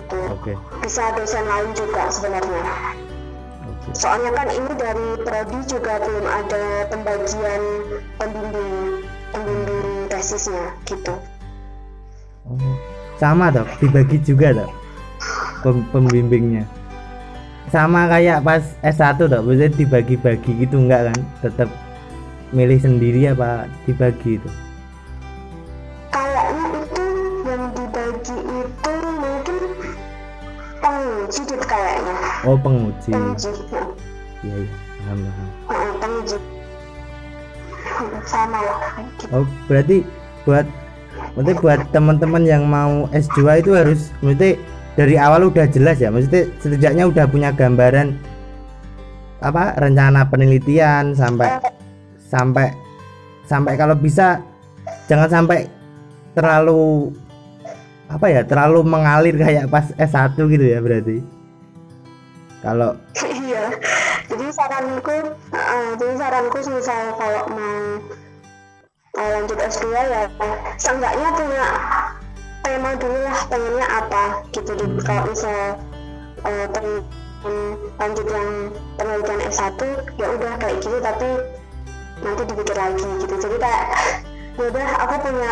Gitu. 0.00 0.20
Oke. 0.32 0.52
Bisa 0.80 1.12
dosen 1.12 1.44
lain 1.44 1.70
juga 1.76 2.08
sebenarnya 2.08 2.64
soalnya 3.96 4.30
kan 4.34 4.48
ini 4.52 4.72
dari 4.76 5.08
prodi 5.24 5.58
juga 5.68 6.00
belum 6.02 6.26
ada 6.26 6.62
pembagian 6.90 7.62
pembimbing 8.20 9.04
pembimbing 9.32 10.08
tesisnya 10.08 10.72
gitu. 10.84 11.14
Oh 12.48 12.98
sama 13.18 13.50
dok 13.50 13.66
dibagi 13.82 14.22
juga 14.22 14.54
dok 14.54 14.70
Pem- 15.58 15.86
pembimbingnya. 15.90 16.62
Sama 17.68 18.06
kayak 18.06 18.46
pas 18.46 18.62
S1 18.80 19.18
dok 19.26 19.42
maksudnya 19.42 19.74
dibagi-bagi 19.74 20.50
gitu 20.64 20.78
enggak 20.78 21.10
kan? 21.10 21.18
Tetap 21.42 21.68
milih 22.54 22.78
sendiri 22.78 23.34
apa 23.34 23.66
dibagi 23.84 24.38
itu? 24.38 24.50
Kayaknya 26.14 26.64
itu 26.78 27.02
yang 27.44 27.64
dibagi 27.74 28.38
itu 28.38 28.92
mungkin 29.18 29.58
penguji 30.78 31.42
kayaknya. 31.66 32.16
Oh 32.46 32.56
penguji. 32.56 33.10
Penguji 33.10 33.50
nah, 33.74 33.77
iya 34.46 34.54
iya. 34.54 34.74
Paham 35.02 35.18
paham. 35.24 35.48
Penguji 35.98 36.38
sama 38.28 38.58
lah. 38.62 38.78
Gitu. 39.00 39.24
oh 39.34 39.46
berarti 39.66 39.96
buat 40.46 40.66
berarti 41.34 41.52
buat 41.58 41.80
teman-teman 41.90 42.42
yang 42.46 42.62
mau 42.68 43.10
S2 43.10 43.64
itu 43.64 43.72
harus 43.74 44.14
mesti 44.22 44.58
dari 44.94 45.14
awal 45.14 45.50
udah 45.50 45.66
jelas 45.70 46.02
ya? 46.02 46.10
Maksudnya 46.10 46.50
setidaknya 46.58 47.04
udah 47.06 47.24
punya 47.30 47.50
gambaran 47.54 48.18
apa 49.38 49.78
rencana 49.78 50.26
penelitian 50.26 51.14
sampai 51.14 51.62
sampai 52.18 52.74
sampai 53.46 53.78
kalau 53.78 53.94
bisa 53.94 54.42
jangan 55.06 55.30
sampai 55.30 55.70
terlalu 56.34 57.14
apa 58.10 58.26
ya 58.26 58.42
terlalu 58.42 58.82
mengalir 58.82 59.38
kayak 59.38 59.70
pas 59.70 59.90
S1 59.94 60.34
gitu 60.38 60.64
ya 60.64 60.78
berarti? 60.82 61.22
Kalau 62.58 62.98
saranku 64.68 65.16
uh, 65.56 65.90
jadi 65.96 66.14
saranku 66.20 66.58
misal 66.68 67.02
kalau 67.16 67.42
mau 67.48 67.80
uh, 69.16 69.28
lanjut 69.32 69.58
S2 69.58 69.84
ya 69.96 70.22
seenggaknya 70.76 71.28
punya 71.32 71.64
tema 72.60 72.90
dulu 73.00 73.18
lah 73.24 73.38
pengennya 73.48 73.86
apa 73.88 74.24
gitu. 74.52 74.76
Dit. 74.76 74.92
kalau 75.08 75.24
misal 75.32 75.80
uh, 76.44 76.66
pengen 76.68 77.00
lanjut 77.96 78.26
yang 78.28 78.48
penelitian 79.00 79.40
S1 79.48 79.80
ya 80.20 80.26
udah 80.36 80.52
kayak 80.60 80.76
gitu 80.84 80.96
tapi 81.00 81.28
nanti 82.20 82.42
dipikir 82.44 82.76
lagi 82.76 83.08
gitu. 83.24 83.34
Jadi 83.40 83.56
kayak 83.56 83.84
ya 84.58 84.62
udah 84.68 84.88
aku 85.00 85.14
punya 85.24 85.50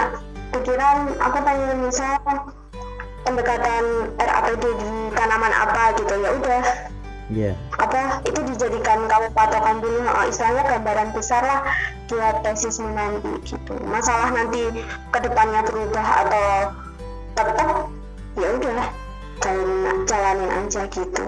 pikiran 0.52 0.96
aku 1.24 1.38
pengen 1.40 1.78
misal 1.88 2.20
pendekatan 3.24 4.12
RAPD 4.20 4.64
di 4.76 4.92
tanaman 5.16 5.52
apa 5.56 5.96
gitu 5.96 6.14
ya 6.20 6.30
udah. 6.36 6.62
Iya 7.26 7.52
apa 7.96 8.20
itu 8.28 8.40
dijadikan 8.52 9.08
kamu 9.08 9.28
patokan 9.32 9.80
dulu 9.80 10.04
oh, 10.04 10.28
gambaran 10.68 11.08
besar 11.16 11.42
lah 11.42 11.60
buat 12.06 12.44
tesismu 12.44 12.92
nanti 12.92 13.32
gitu. 13.48 13.74
Masalah 13.88 14.30
nanti 14.30 14.68
ke 15.10 15.18
depannya 15.24 15.64
berubah 15.64 16.06
atau 16.26 16.48
tetap 17.36 17.70
ya 18.36 18.48
udah 18.52 18.88
jalanin, 19.40 19.96
jalanin 20.04 20.50
aja 20.52 20.82
gitu. 20.92 21.24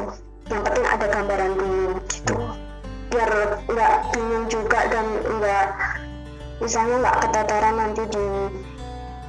Yang 0.48 0.60
penting 0.64 0.86
ada 0.86 1.06
gambaran 1.08 1.52
dulu 1.56 1.88
gitu. 2.06 2.36
Biar 3.08 3.30
nggak 3.64 3.92
bingung 4.12 4.46
juga 4.52 4.80
dan 4.92 5.06
nggak 5.24 5.66
misalnya 6.60 6.96
nggak 7.02 7.18
keteteran 7.24 7.74
nanti 7.80 8.02
di 8.12 8.26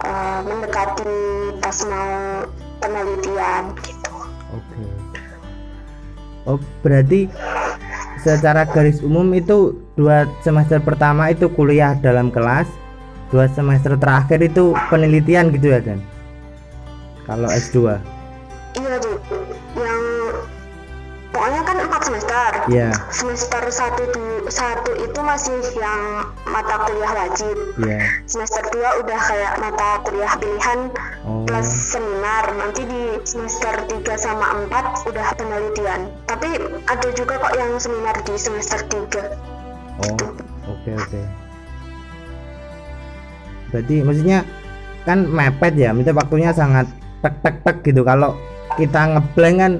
uh, 0.04 0.40
mendekati 0.44 1.18
pas 1.64 1.78
mau 1.88 2.12
penelitian 2.80 3.64
gitu 3.84 3.99
berarti 6.82 7.28
secara 8.20 8.68
garis 8.68 9.00
umum 9.00 9.32
itu 9.32 9.80
dua 9.96 10.28
semester 10.44 10.84
pertama 10.84 11.32
itu 11.32 11.48
kuliah 11.52 11.96
dalam 12.00 12.28
kelas, 12.30 12.68
dua 13.32 13.48
semester 13.52 13.96
terakhir 13.96 14.44
itu 14.44 14.76
penelitian 14.92 15.52
gitu 15.56 15.72
ya 15.76 15.80
dan. 15.80 16.00
Kalau 17.30 17.48
S2, 17.48 18.02
semester. 22.70 22.78
ya, 22.78 22.90
Semester 23.10 23.64
satu 23.74 24.04
satu 24.50 24.92
itu 25.02 25.20
masih 25.26 25.58
yang 25.78 26.02
mata 26.46 26.76
kuliah 26.86 27.12
wajib. 27.18 27.56
ya. 27.82 28.00
Semester 28.30 28.62
dua 28.70 29.02
udah 29.02 29.20
kayak 29.20 29.54
mata 29.58 29.90
kuliah 30.06 30.34
pilihan 30.38 30.80
Oh, 31.30 31.46
plus 31.46 31.68
seminar. 31.68 32.46
Nanti 32.58 32.86
di 32.90 33.02
semester 33.28 33.74
3 33.86 34.18
sama 34.18 34.66
4 34.66 35.10
udah 35.14 35.28
penelitian. 35.38 36.10
Tapi 36.26 36.50
ada 36.90 37.08
juga 37.14 37.38
kok 37.38 37.54
yang 37.54 37.78
seminar 37.78 38.16
di 38.26 38.34
semester 38.40 38.82
3 38.88 39.30
oh, 40.06 40.18
oke 40.70 40.92
oke. 40.96 41.22
Berarti 43.70 43.96
maksudnya 44.02 44.40
kan 45.06 45.26
mepet 45.30 45.74
ya, 45.78 45.94
minta 45.94 46.14
waktunya 46.14 46.50
sangat 46.50 46.90
tek 47.22 47.36
tek 47.46 47.56
tek 47.62 47.78
gitu. 47.86 48.02
Kalau 48.02 48.34
kita 48.78 49.18
ngeblank 49.18 49.58
kan, 49.60 49.74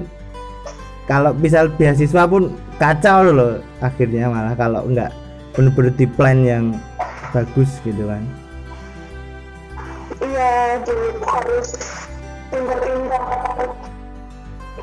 kalau 1.10 1.34
misal 1.34 1.66
beasiswa 1.74 2.22
pun 2.30 2.54
kacau 2.78 3.34
loh 3.34 3.58
akhirnya 3.82 4.30
malah 4.30 4.54
kalau 4.54 4.86
nggak 4.86 5.10
bener-bener 5.58 5.90
di 5.98 6.06
plan 6.06 6.38
yang 6.46 6.70
bagus 7.34 7.82
gitu 7.82 8.06
kan. 8.06 8.22
Iya, 10.22 10.78
jadi 10.86 11.06
harus 11.26 11.68
pintar-pintar 12.54 13.22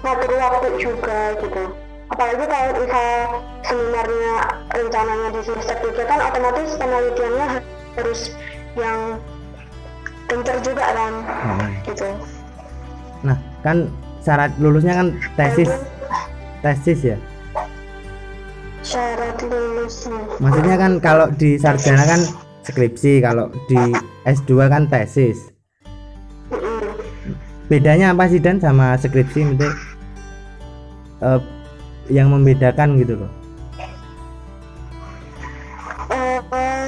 ngatur 0.03 0.31
waktu 0.35 0.69
juga 0.83 1.19
gitu. 1.39 1.63
Apalagi 2.11 2.43
kalau 2.47 2.71
misal 2.75 3.09
seminarnya 3.63 4.33
rencananya 4.71 5.27
di 5.31 5.41
semester 5.47 5.77
3 5.79 6.11
kan 6.11 6.19
otomatis 6.27 6.69
penelitiannya 6.75 7.47
harus 7.95 8.21
yang 8.75 8.99
pintar 10.27 10.57
juga 10.59 10.85
kan 10.91 11.13
Hmm. 11.23 11.71
gitu. 11.87 12.09
Nah 13.23 13.37
kan 13.63 13.87
syarat 14.23 14.51
lulusnya 14.59 14.95
kan 14.99 15.07
tesis 15.39 15.71
tesis 16.63 17.15
ya. 17.15 17.17
syarat 18.85 19.35
lulusnya. 19.43 20.21
Maksudnya 20.39 20.75
kan 20.79 20.91
kalau 21.03 21.27
di 21.35 21.59
sarjana 21.59 22.07
kan 22.07 22.21
skripsi, 22.63 23.19
kalau 23.19 23.51
di 23.67 23.79
S2 24.23 24.71
kan 24.71 24.87
tesis. 24.87 25.51
Bedanya 27.67 28.15
apa 28.15 28.31
sih 28.31 28.39
dan 28.39 28.63
sama 28.63 28.95
skripsi 28.95 29.43
itu 29.43 29.67
uh, 31.19 31.41
yang 32.07 32.31
membedakan 32.31 32.95
gitu 32.99 33.19
loh 33.19 33.31
uh, 36.11 36.39
apa 36.41 36.57
ya 36.57 36.83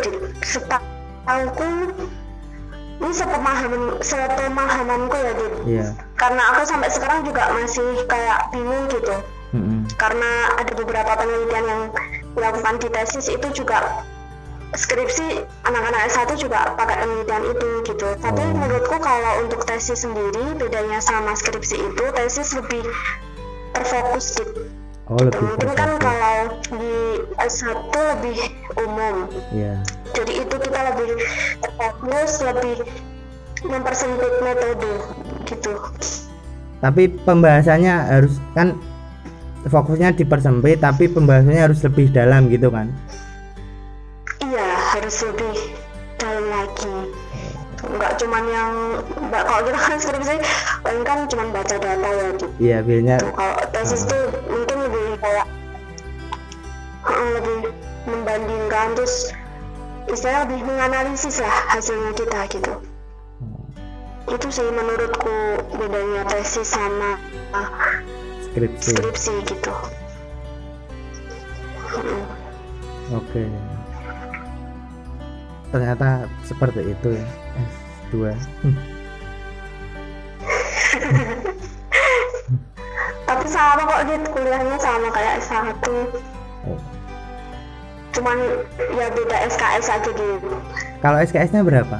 Dit? 0.00 0.16
setahuku 0.44 1.70
ini 3.04 3.12
sepemahaman 3.12 3.82
sepemahamanku 4.00 5.16
ya 5.20 5.32
Dit. 5.36 5.54
Iya. 5.68 5.86
Karena 6.16 6.42
aku 6.56 6.64
sampai 6.64 6.88
sekarang 6.88 7.20
juga 7.28 7.52
masih 7.52 8.08
kayak 8.08 8.48
bingung 8.50 8.88
gitu. 8.88 9.12
Mm-hmm. 9.54 9.86
karena 10.02 10.50
ada 10.58 10.72
beberapa 10.74 11.14
penelitian 11.14 11.62
yang 11.62 11.82
dilakukan 12.34 12.74
di 12.82 12.90
tesis 12.90 13.30
itu 13.30 13.46
juga 13.54 14.02
skripsi 14.74 15.46
anak-anak 15.62 16.10
S1 16.10 16.34
juga 16.34 16.74
pakai 16.74 17.06
penelitian 17.06 17.54
itu 17.54 17.68
gitu. 17.86 18.08
Tapi 18.18 18.42
Oh. 18.42 18.50
menurutku 18.50 18.98
kalau 18.98 19.46
untuk 19.46 19.62
tesis 19.62 20.02
sendiri 20.02 20.58
bedanya 20.58 20.98
sama 20.98 21.38
skripsi 21.38 21.78
itu 21.78 22.04
tesis 22.18 22.50
lebih 22.58 22.82
terfokus 23.78 24.42
Dit. 24.42 24.50
oh 25.06 25.22
lebih 25.22 25.38
mungkin 25.38 25.70
kan 25.78 25.90
kalau 26.02 26.38
di 26.74 27.22
S1 27.38 27.94
lebih 27.94 28.38
umum. 28.82 29.30
Iya 29.54 29.78
jadi 30.14 30.32
itu 30.46 30.56
kita 30.56 30.80
lebih 30.94 31.10
terfokus 31.60 32.32
lebih 32.40 32.76
mempersempit 33.66 34.32
metode 34.44 34.92
gitu. 35.48 35.72
Tapi 36.78 37.02
pembahasannya 37.24 37.94
harus 38.12 38.36
kan 38.52 38.76
fokusnya 39.64 40.12
dipersempit 40.12 40.84
tapi 40.84 41.08
pembahasannya 41.08 41.64
harus 41.64 41.80
lebih 41.82 42.12
dalam 42.12 42.52
gitu 42.52 42.68
kan? 42.68 42.92
Iya 44.44 44.68
harus 44.94 45.16
lebih 45.24 45.54
dalam 46.20 46.44
lagi. 46.52 46.96
Nggak 47.84 48.12
cuman 48.20 48.44
yang 48.48 48.72
nggak 49.28 49.42
kalau 49.44 49.62
kita 49.64 49.78
kan 49.80 49.98
skripsi 50.00 50.36
paling 50.84 51.04
kan 51.04 51.18
cuman 51.28 51.46
baca 51.52 51.76
data 51.80 52.08
ya 52.08 52.26
gitu. 52.36 52.46
Iya 52.60 52.76
biasanya 52.84 53.16
kalau 53.32 53.56
tesis 53.72 54.02
Ah. 54.04 54.08
tuh 54.12 54.24
mungkin 54.52 54.76
lebih 54.88 55.04
kayak 55.20 55.46
lebih 57.04 57.58
membandingkan 58.04 58.86
terus 58.96 59.32
istilahnya 60.08 60.40
lebih 60.46 60.60
menganalisis 60.64 61.40
lah 61.40 61.56
hasilnya 61.70 62.12
kita 62.12 62.38
gitu 62.52 62.72
itu 64.24 64.46
sih 64.48 64.64
menurutku 64.66 65.36
bedanya 65.76 66.24
tesis 66.26 66.72
sama 66.72 67.20
uh, 67.52 67.68
skripsi 68.50 68.92
skripsi 68.96 69.34
gitu 69.48 69.74
Mm. 71.94 72.26
oke 73.14 73.42
ternyata 75.70 76.26
seperti 76.42 76.90
itu 76.90 77.08
ya 77.14 77.26
S2 78.10 78.34
Hmm. 78.34 78.74
tapi 83.30 83.46
sama 83.46 83.82
kok 83.86 84.02
gitu 84.10 84.26
kuliahnya 84.34 84.74
sama 84.82 85.06
kayak 85.14 85.38
S1 85.38 85.86
Oh. 86.66 86.80
Cuman 88.14 88.38
ya 88.94 89.10
beda 89.10 89.36
SKS 89.50 89.86
aja 89.90 90.10
gitu. 90.14 90.54
Kalau 91.02 91.18
SKS 91.18 91.50
nya 91.50 91.66
berapa? 91.66 91.98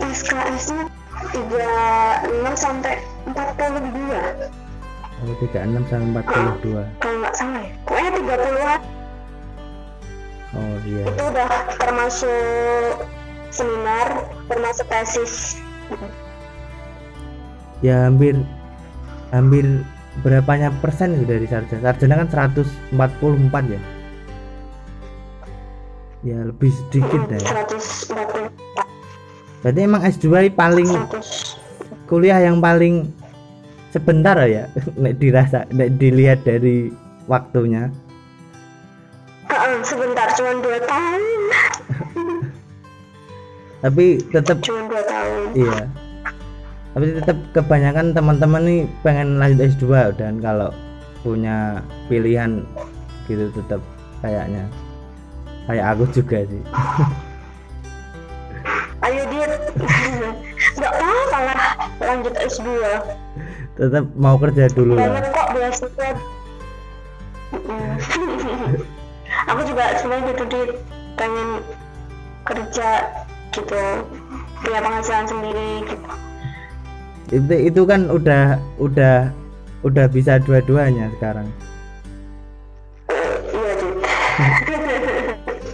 SKS 0.00 0.72
nya 0.72 0.84
36 1.30 2.56
sampai 2.56 2.96
42 3.28 3.36
oh 5.20 5.36
36 5.44 5.92
sampai 5.92 6.22
42 6.24 6.80
kalau 7.04 7.16
nggak 7.20 7.34
salah 7.36 7.60
ya. 7.60 7.72
Pokoknya 7.84 8.10
30an 8.16 8.80
oh 10.56 10.74
iya. 10.88 11.02
Itu 11.04 11.22
udah 11.28 11.50
termasuk 11.76 13.04
seminar 13.52 14.08
termasuk 14.48 14.86
tesis. 14.88 15.60
Ya 17.84 18.08
hampir 18.08 18.40
hampir 19.30 19.84
berapanya 20.20 20.74
persen 20.82 21.14
itu 21.14 21.24
dari 21.24 21.46
sarjana? 21.46 21.94
Sarjana 21.94 22.14
kan 22.26 22.28
144 22.52 23.74
ya? 23.74 23.80
Ya 26.20 26.38
lebih 26.44 26.68
sedikit 26.68 27.20
Mm, 27.30 27.40
ya 27.40 27.64
144 27.64 28.90
berarti 29.60 29.80
emang 29.84 30.00
S2 30.08 30.56
paling 30.56 30.88
100 30.88 32.08
kuliah 32.08 32.40
yang 32.40 32.64
paling 32.64 33.12
sebentar 33.92 34.36
ya 34.48 34.68
nek 35.02 35.20
dirasa 35.20 35.68
nek 35.72 35.96
dilihat 36.00 36.44
dari 36.44 36.92
waktunya. 37.28 37.88
Sebentar 39.80 40.28
cuma 40.36 40.60
2 40.60 40.76
tahun. 40.84 41.40
Tapi 43.84 44.04
tetap 44.28 44.60
cuma 44.60 44.80
2 44.92 45.08
tahun. 45.08 45.40
Iya 45.56 46.09
tapi 46.90 47.06
tetap 47.14 47.38
kebanyakan 47.54 48.10
teman-teman 48.10 48.62
nih 48.66 48.80
pengen 49.06 49.38
lanjut 49.38 49.70
S2 49.78 50.18
dan 50.18 50.42
kalau 50.42 50.74
punya 51.22 51.86
pilihan 52.10 52.66
gitu 53.30 53.46
tetap 53.54 53.78
kayaknya. 54.24 54.66
Kayak 55.70 55.94
aku 55.94 56.04
juga 56.10 56.42
sih. 56.50 56.62
Ayo 59.06 59.22
dit. 59.30 59.50
Nggak 60.76 60.92
apa-apa 60.92 61.38
lah 61.46 61.60
lanjut 62.00 62.34
S2 62.42 62.68
tetap 63.80 64.04
mau 64.12 64.36
kerja 64.36 64.68
dulu 64.76 65.00
banyak 65.00 65.24
lah 65.24 65.32
kok 65.32 65.48
beasiswa. 65.56 66.08
Mm. 67.56 67.96
aku 69.50 69.60
juga 69.64 69.84
sebenarnya 69.96 70.36
gitu 70.36 70.44
dit. 70.52 70.70
Pengen 71.16 71.48
kerja 72.44 72.88
gitu 73.56 73.80
punya 74.60 74.80
penghasilan 74.84 75.26
sendiri 75.28 75.88
gitu 75.88 76.29
itu 77.30 77.54
itu 77.70 77.82
kan 77.86 78.10
udah 78.10 78.58
udah 78.82 79.30
udah 79.86 80.06
bisa 80.10 80.42
dua-duanya 80.42 81.06
sekarang. 81.18 81.46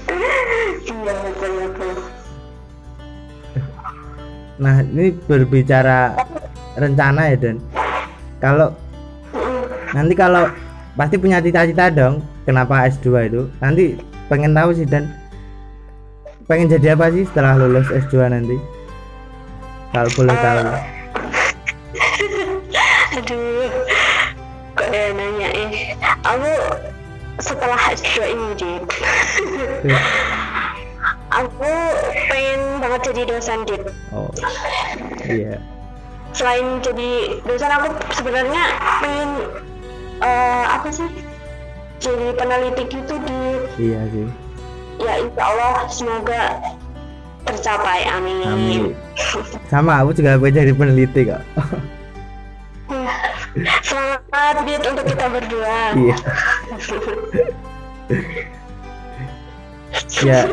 Iya 0.06 0.34
iya 0.84 1.14
betul 1.24 1.52
betul. 1.64 1.92
Nah 4.60 4.84
ini 4.84 5.16
berbicara 5.24 6.12
rencana 6.76 7.32
ya 7.32 7.36
dan 7.40 7.56
kalau 8.36 8.68
nanti 9.96 10.12
kalau 10.12 10.44
pasti 10.92 11.16
punya 11.16 11.40
cita-cita 11.40 11.88
dong 11.88 12.20
kenapa 12.44 12.84
S2 12.92 13.32
itu. 13.32 13.42
Nanti 13.64 13.96
pengen 14.28 14.52
tahu 14.52 14.76
sih 14.76 14.84
dan 14.84 15.08
pengen 16.44 16.68
jadi 16.68 16.92
apa 16.92 17.08
sih 17.16 17.24
setelah 17.24 17.56
lulus 17.56 17.88
S2 17.88 18.28
nanti? 18.28 18.60
Kalau 19.96 20.10
boleh 20.12 20.36
tahu 20.36 20.60
setelah 27.46 27.78
S2 27.94 28.26
ini 28.26 28.46
dit 28.58 28.82
aku 31.40 31.72
pengen 32.26 32.82
banget 32.82 33.14
jadi 33.14 33.22
dosen 33.30 33.62
dit 33.70 33.82
oh 34.10 34.26
iya. 35.30 35.62
Selain 36.36 36.84
jadi 36.84 37.40
dosen 37.48 37.72
aku 37.72 37.96
sebenarnya 38.12 38.60
pengen 39.00 39.40
eh, 40.20 40.64
apa 40.68 40.84
sih 40.92 41.08
jadi 41.96 42.36
peneliti 42.36 42.84
gitu 42.92 43.16
di 43.24 43.40
iya 43.80 44.04
sih. 44.12 44.28
Ya 45.00 45.24
insya 45.24 45.42
Allah 45.48 45.88
semoga 45.88 46.60
tercapai. 47.48 48.04
Amin, 48.12 48.44
amin. 48.44 48.82
Sama 49.72 50.04
aku 50.04 50.12
juga 50.12 50.36
pengen 50.36 50.60
jadi 50.60 50.72
peneliti 50.76 51.24
kok 51.24 51.40
semangat 53.82 54.56
dit 54.68 54.82
untuk 54.84 55.04
kita 55.08 55.26
berdua. 55.32 55.78
Iya. 55.96 56.16
Ya. 60.22 60.44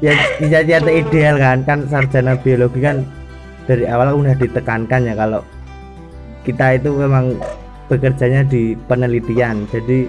Ya 0.00 0.12
cita-cita 0.40 0.90
ideal 0.90 1.36
kan 1.36 1.58
kan 1.68 1.78
sarjana 1.86 2.34
biologi 2.40 2.80
kan 2.80 3.04
dari 3.68 3.84
awal 3.84 4.16
udah 4.16 4.34
ditekankan 4.40 5.04
ya 5.04 5.14
kalau 5.14 5.44
kita 6.48 6.80
itu 6.80 6.90
memang 6.96 7.36
bekerjanya 7.92 8.44
di 8.48 8.72
penelitian. 8.88 9.68
Jadi 9.68 10.08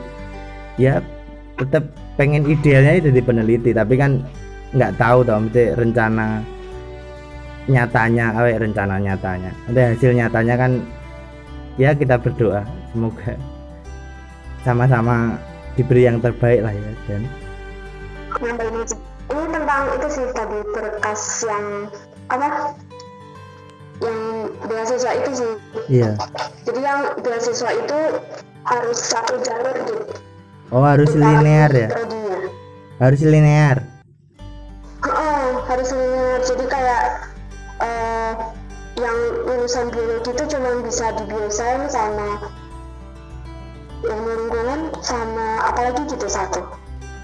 ya 0.80 1.04
tetap 1.60 1.92
pengen 2.16 2.48
idealnya 2.48 3.12
jadi 3.12 3.20
peneliti 3.20 3.76
tapi 3.76 4.00
kan 4.00 4.24
nggak 4.72 4.96
tahu 4.96 5.26
toh 5.28 5.40
mesti 5.44 5.76
rencana 5.76 6.40
nyatanya 7.68 8.26
ya, 8.34 8.58
rencana 8.58 8.96
nyatanya. 8.98 9.52
Nanti 9.68 9.82
hasil 9.94 10.12
nyatanya 10.16 10.56
kan 10.56 10.72
ya 11.80 11.96
kita 11.96 12.20
berdoa. 12.20 12.68
Semoga 12.92 13.40
sama-sama 14.68 15.40
diberi 15.80 16.04
yang 16.04 16.20
terbaik 16.20 16.60
lah 16.60 16.76
ya 16.76 16.92
dan. 17.08 17.24
Nambahin 18.44 18.84
aja 18.84 18.96
ini 19.30 19.46
tentang 19.56 19.84
itu 19.96 20.08
sih 20.12 20.26
tadi 20.36 20.60
berkas 20.76 21.24
yang 21.48 21.66
apa? 22.28 22.76
Yang 24.04 24.20
beasiswa 24.68 25.12
itu 25.16 25.32
sih. 25.32 25.54
Iya. 25.88 26.12
Jadi 26.68 26.80
yang 26.84 27.02
beasiswa 27.24 27.72
itu 27.72 28.00
harus 28.68 29.00
satu 29.00 29.40
jalur 29.40 29.76
gitu. 29.88 30.04
Oh 30.70 30.86
harus 30.86 31.16
linear 31.16 31.72
ya? 31.74 31.90
Prodinya 31.90 32.38
harus 33.00 33.22
linear? 33.24 33.78
Heeh, 35.02 35.48
harus 35.66 35.90
linear. 35.96 36.40
Jadi 36.44 36.66
kayak 36.68 37.04
eh, 37.80 38.32
yang 39.00 39.18
lulusan 39.48 39.88
biologi 39.90 40.30
itu 40.32 40.44
cuma 40.52 40.70
bisa 40.84 41.16
di 41.16 41.24
sama 41.88 42.30
ilmu 44.00 44.30
lingkungan 44.32 44.80
sama 45.00 45.48
apalagi 45.66 46.04
gitu 46.08 46.28
satu. 46.28 46.62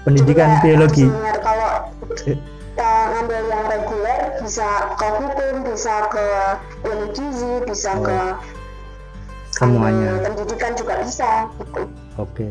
Pendidikan 0.04 0.56
Jadi 0.56 0.62
biologi. 0.62 1.04
harus 1.08 1.40
kalau 1.42 1.70
kita 2.14 2.92
ngambil 3.16 3.42
yang 3.48 3.64
reguler 3.66 4.20
bisa 4.44 4.68
ke 4.94 5.06
hukum 5.18 5.54
bisa 5.66 5.94
ke 6.12 6.26
ilmu 6.84 7.06
gizi 7.12 7.52
bisa 7.66 7.90
Oh. 7.96 8.04
ke 8.04 8.18
semuanya. 9.56 10.08
ambil 10.12 10.24
pendidikan 10.30 10.72
juga 10.76 10.94
bisa 11.00 11.30
gitu. 11.58 11.80
Oke. 12.16 12.46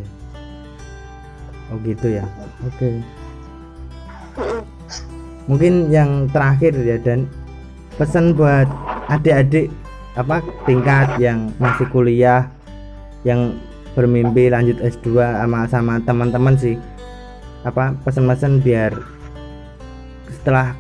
Oh 1.74 1.78
gitu 1.82 2.08
ya? 2.14 2.26
Oke. 2.66 3.02
Mm-mm. 4.36 4.62
mungkin 5.46 5.88
yang 5.90 6.28
terakhir 6.34 6.74
ya 6.78 6.98
dan. 7.00 7.30
Pesan 7.96 8.36
buat 8.36 8.68
adik-adik 9.10 9.70
apa 10.16 10.40
tingkat 10.64 11.20
yang 11.20 11.52
masih 11.60 11.86
kuliah 11.92 12.48
yang 13.28 13.58
bermimpi 13.96 14.48
lanjut 14.52 14.80
S2 14.80 15.20
sama 15.20 15.68
sama 15.68 15.94
teman-teman 16.04 16.56
sih. 16.56 16.76
Apa 17.66 17.98
pesan-pesan 18.06 18.62
biar 18.62 18.94
setelah 20.30 20.78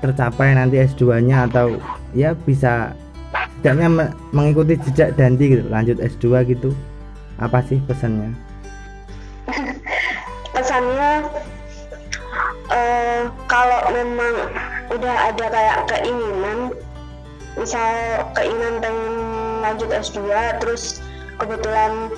tercapai 0.00 0.56
nanti 0.56 0.80
S2 0.80 1.20
nya 1.24 1.44
atau 1.48 1.76
ya 2.16 2.32
bisa 2.32 2.92
setidaknya 3.64 3.88
me- 3.88 4.14
mengikuti 4.36 4.76
jejak 4.76 5.16
Dandi 5.16 5.56
gitu 5.56 5.64
lanjut 5.72 5.96
S2 5.96 6.44
gitu. 6.52 6.76
Apa 7.40 7.64
sih 7.64 7.80
pesannya? 7.88 8.30
Pesannya 10.54 11.24
eh, 12.68 13.24
kalau 13.48 13.80
memang 13.88 14.34
udah 14.92 15.14
ada 15.32 15.46
kayak 15.48 15.78
keinginan 15.88 16.58
misal 17.54 18.24
keinginan 18.34 18.82
pengen 18.82 19.14
lanjut 19.62 19.90
S2 19.90 20.18
terus 20.60 21.00
kebetulan 21.38 22.10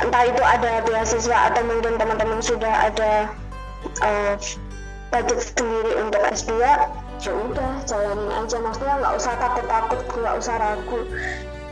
entah 0.00 0.24
itu 0.24 0.42
ada 0.44 0.80
beasiswa 0.84 1.38
atau 1.52 1.62
mungkin 1.64 2.00
teman-teman 2.00 2.40
sudah 2.40 2.88
ada 2.88 3.28
eh, 4.04 4.34
budget 5.10 5.40
sendiri 5.42 5.92
untuk 6.00 6.22
S2 6.24 6.52
ya 7.20 7.32
udah 7.36 7.84
jalanin 7.84 8.30
aja. 8.32 8.56
Maksudnya 8.64 8.94
nggak 9.04 9.14
usah 9.20 9.34
takut-takut 9.36 10.00
nggak 10.08 10.34
usah 10.40 10.54
ragu. 10.56 11.00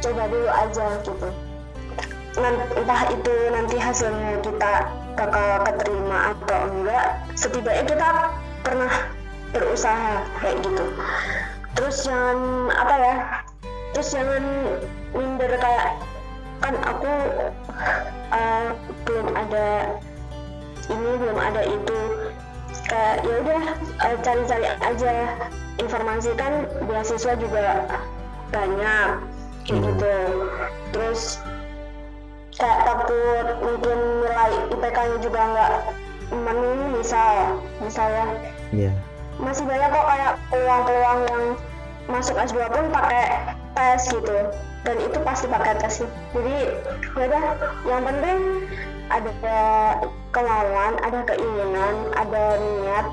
Coba 0.04 0.22
dulu 0.28 0.48
aja 0.52 0.86
gitu. 1.00 1.28
Entah 2.38 3.02
itu 3.10 3.34
nanti 3.50 3.76
hasilnya 3.80 4.44
kita 4.44 4.72
bakal 5.18 5.48
keterima 5.66 6.36
atau 6.36 6.60
enggak 6.70 7.06
setidaknya 7.34 7.84
kita 7.90 8.10
pernah 8.62 8.92
berusaha 9.50 10.22
kayak 10.38 10.60
gitu 10.62 10.84
terus 11.76 12.04
jangan 12.04 12.38
apa 12.72 12.94
ya 12.96 13.14
terus 13.92 14.08
jangan 14.12 14.44
minder 15.16 15.52
kayak 15.58 15.96
kan 16.58 16.74
aku 16.84 17.12
eh, 18.34 18.66
belum 19.06 19.28
ada 19.32 19.66
ini 20.88 21.10
belum 21.20 21.38
ada 21.38 21.62
itu. 21.64 21.98
Kayak 22.88 23.14
ya 23.24 23.34
udah 23.44 23.62
eh, 24.08 24.16
cari-cari 24.24 24.66
aja 24.80 25.12
informasi. 25.78 26.32
Kan 26.34 26.64
beasiswa 26.88 27.36
juga 27.36 27.84
banyak 28.50 29.08
kayak 29.68 29.68
Hmm. 29.68 29.84
gitu. 29.84 30.14
Terus 30.96 31.22
kayak 32.56 32.78
takut 32.88 33.46
mungkin 33.60 33.98
nilai 34.24 34.52
IPK-nya 34.72 35.18
juga 35.20 35.40
nggak 35.52 35.72
memenuhi 36.32 36.84
misal 37.00 37.60
misalnya 37.80 38.24
Iya 38.72 38.92
masih 39.38 39.64
banyak 39.64 39.88
kok 39.94 40.06
kayak 40.10 40.32
peluang-peluang 40.50 41.20
yang 41.30 41.44
masuk 42.10 42.34
S2 42.34 42.58
pun 42.72 42.86
pakai 42.90 43.24
tes 43.76 44.02
gitu. 44.10 44.38
Dan 44.82 44.96
itu 45.02 45.18
pasti 45.22 45.46
pakai 45.46 45.78
tes 45.78 46.02
sih. 46.02 46.08
Jadi 46.34 46.56
ya 47.14 47.24
udah. 47.28 47.44
Yang 47.86 48.02
penting 48.10 48.38
ada 49.08 49.32
kemauan 50.34 50.92
ada 51.04 51.20
keinginan 51.28 51.94
ada 52.18 52.44
niat. 52.58 53.06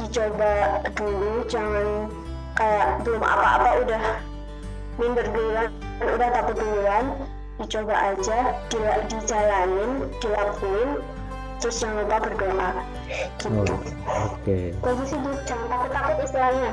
Dicoba 0.00 0.80
dulu 0.96 1.44
jangan 1.46 2.08
kayak 2.56 3.04
belum 3.04 3.22
apa-apa 3.22 3.70
udah 3.84 4.02
minder 4.96 5.26
duluan 5.28 5.68
udah 6.00 6.28
takut 6.32 6.56
duluan. 6.56 7.04
Dicoba 7.60 7.94
aja 7.94 8.38
dijalanin 8.72 10.08
dilakuin 10.18 10.90
terus 11.62 11.78
jangan 11.78 12.02
lupa 12.02 12.18
berdoa. 12.18 12.70
Gitu. 13.06 13.46
Oh, 13.54 14.34
oke. 14.34 14.58
Bagus 14.82 15.14
sih 15.14 15.18
Bu. 15.22 15.30
jangan 15.46 15.66
takut-takut 15.70 16.16
istilahnya. 16.26 16.70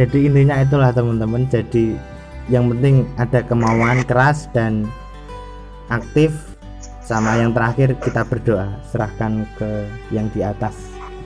Jadi 0.00 0.18
intinya 0.24 0.56
itulah 0.64 0.90
teman-teman. 0.96 1.44
Jadi 1.52 2.00
yang 2.48 2.72
penting 2.72 3.04
ada 3.20 3.44
kemauan 3.44 4.00
keras 4.08 4.48
dan 4.56 4.88
aktif. 5.92 6.32
Sama 7.04 7.40
yang 7.40 7.52
terakhir 7.52 7.92
kita 8.00 8.24
berdoa. 8.24 8.72
Serahkan 8.88 9.44
ke 9.60 9.84
yang 10.08 10.32
di 10.32 10.40
atas. 10.40 10.72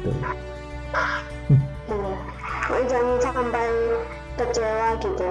Gitu. 0.03 0.11
Iya. 0.11 0.31
Pokoknya 2.67 2.87
jangan 2.91 3.17
sampai 3.23 3.67
kecewa 4.39 4.89
gitu. 4.99 5.29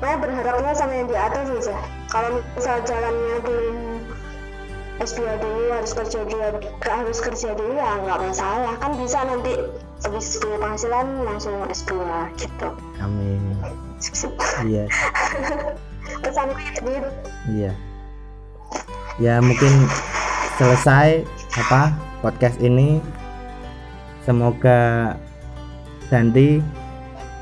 Nah 0.00 0.14
berharapnya 0.16 0.72
sama 0.74 0.92
yang 0.94 1.08
di 1.10 1.16
atas 1.18 1.46
aja. 1.50 1.76
Kalau 2.10 2.42
misal 2.58 2.82
jalannya 2.82 3.36
belum 3.46 3.99
S2 5.00 5.24
dulu 5.40 5.72
harus 5.72 5.96
kerja 5.96 6.20
dulu 6.28 6.60
gak 6.84 6.94
harus 7.00 7.24
kerja 7.24 7.56
dulu 7.56 7.72
ya 7.72 8.04
nggak 8.04 8.20
masalah. 8.20 8.76
Kan 8.76 8.92
bisa 9.00 9.24
nanti 9.24 9.56
habis 10.04 10.36
punya 10.36 10.60
penghasilan 10.60 11.06
langsung 11.24 11.56
S2 11.72 11.92
gitu. 12.36 12.68
Amin. 13.00 13.40
Iya. 14.68 14.84
Pesanku 16.24 16.60
itu 16.60 16.80
gitu 16.84 17.10
iya. 17.48 17.72
Ya 19.16 19.40
mungkin 19.40 19.88
selesai 20.60 21.24
apa 21.56 21.96
podcast 22.20 22.60
ini. 22.60 23.00
Semoga 24.20 25.16
Danti 26.12 26.60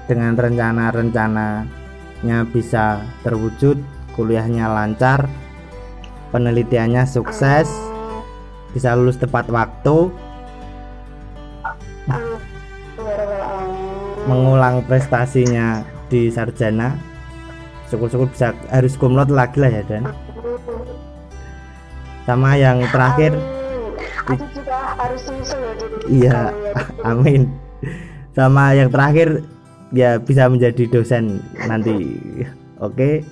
dengan 0.07 0.39
rencana-rencananya 0.39 2.39
bisa 2.55 3.03
terwujud 3.27 3.83
kuliahnya 4.15 4.71
lancar 4.71 5.27
penelitiannya 6.31 7.05
sukses. 7.09 7.68
Bisa 8.72 8.93
lulus 8.93 9.16
tepat 9.16 9.49
waktu. 9.49 10.12
Mengulang 14.29 14.85
prestasinya 14.85 15.85
di 16.12 16.29
sarjana. 16.29 16.97
Syukur-syukur 17.89 18.29
bisa 18.29 18.53
harus 18.68 18.93
kumlot 19.01 19.33
lagi 19.33 19.57
lah 19.64 19.72
ya 19.72 19.83
dan. 19.89 20.05
Sama 22.29 22.61
yang 22.61 22.85
terakhir. 22.93 23.33
Aku 24.29 24.45
juga 24.53 24.76
harus 25.01 25.24
ya 25.24 25.72
iya 26.12 26.41
ya. 26.53 26.72
amin. 27.16 27.49
Sama 28.37 28.76
yang 28.76 28.93
terakhir 28.93 29.41
ya 29.97 30.20
bisa 30.20 30.45
menjadi 30.53 30.85
dosen 30.93 31.41
nanti. 31.64 31.97
Oke 32.85 33.24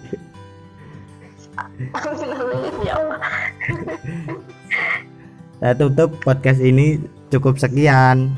Ya 5.56 5.72
tutup 5.72 6.20
podcast 6.20 6.60
ini 6.60 7.00
cukup 7.32 7.56
sekian 7.56 8.32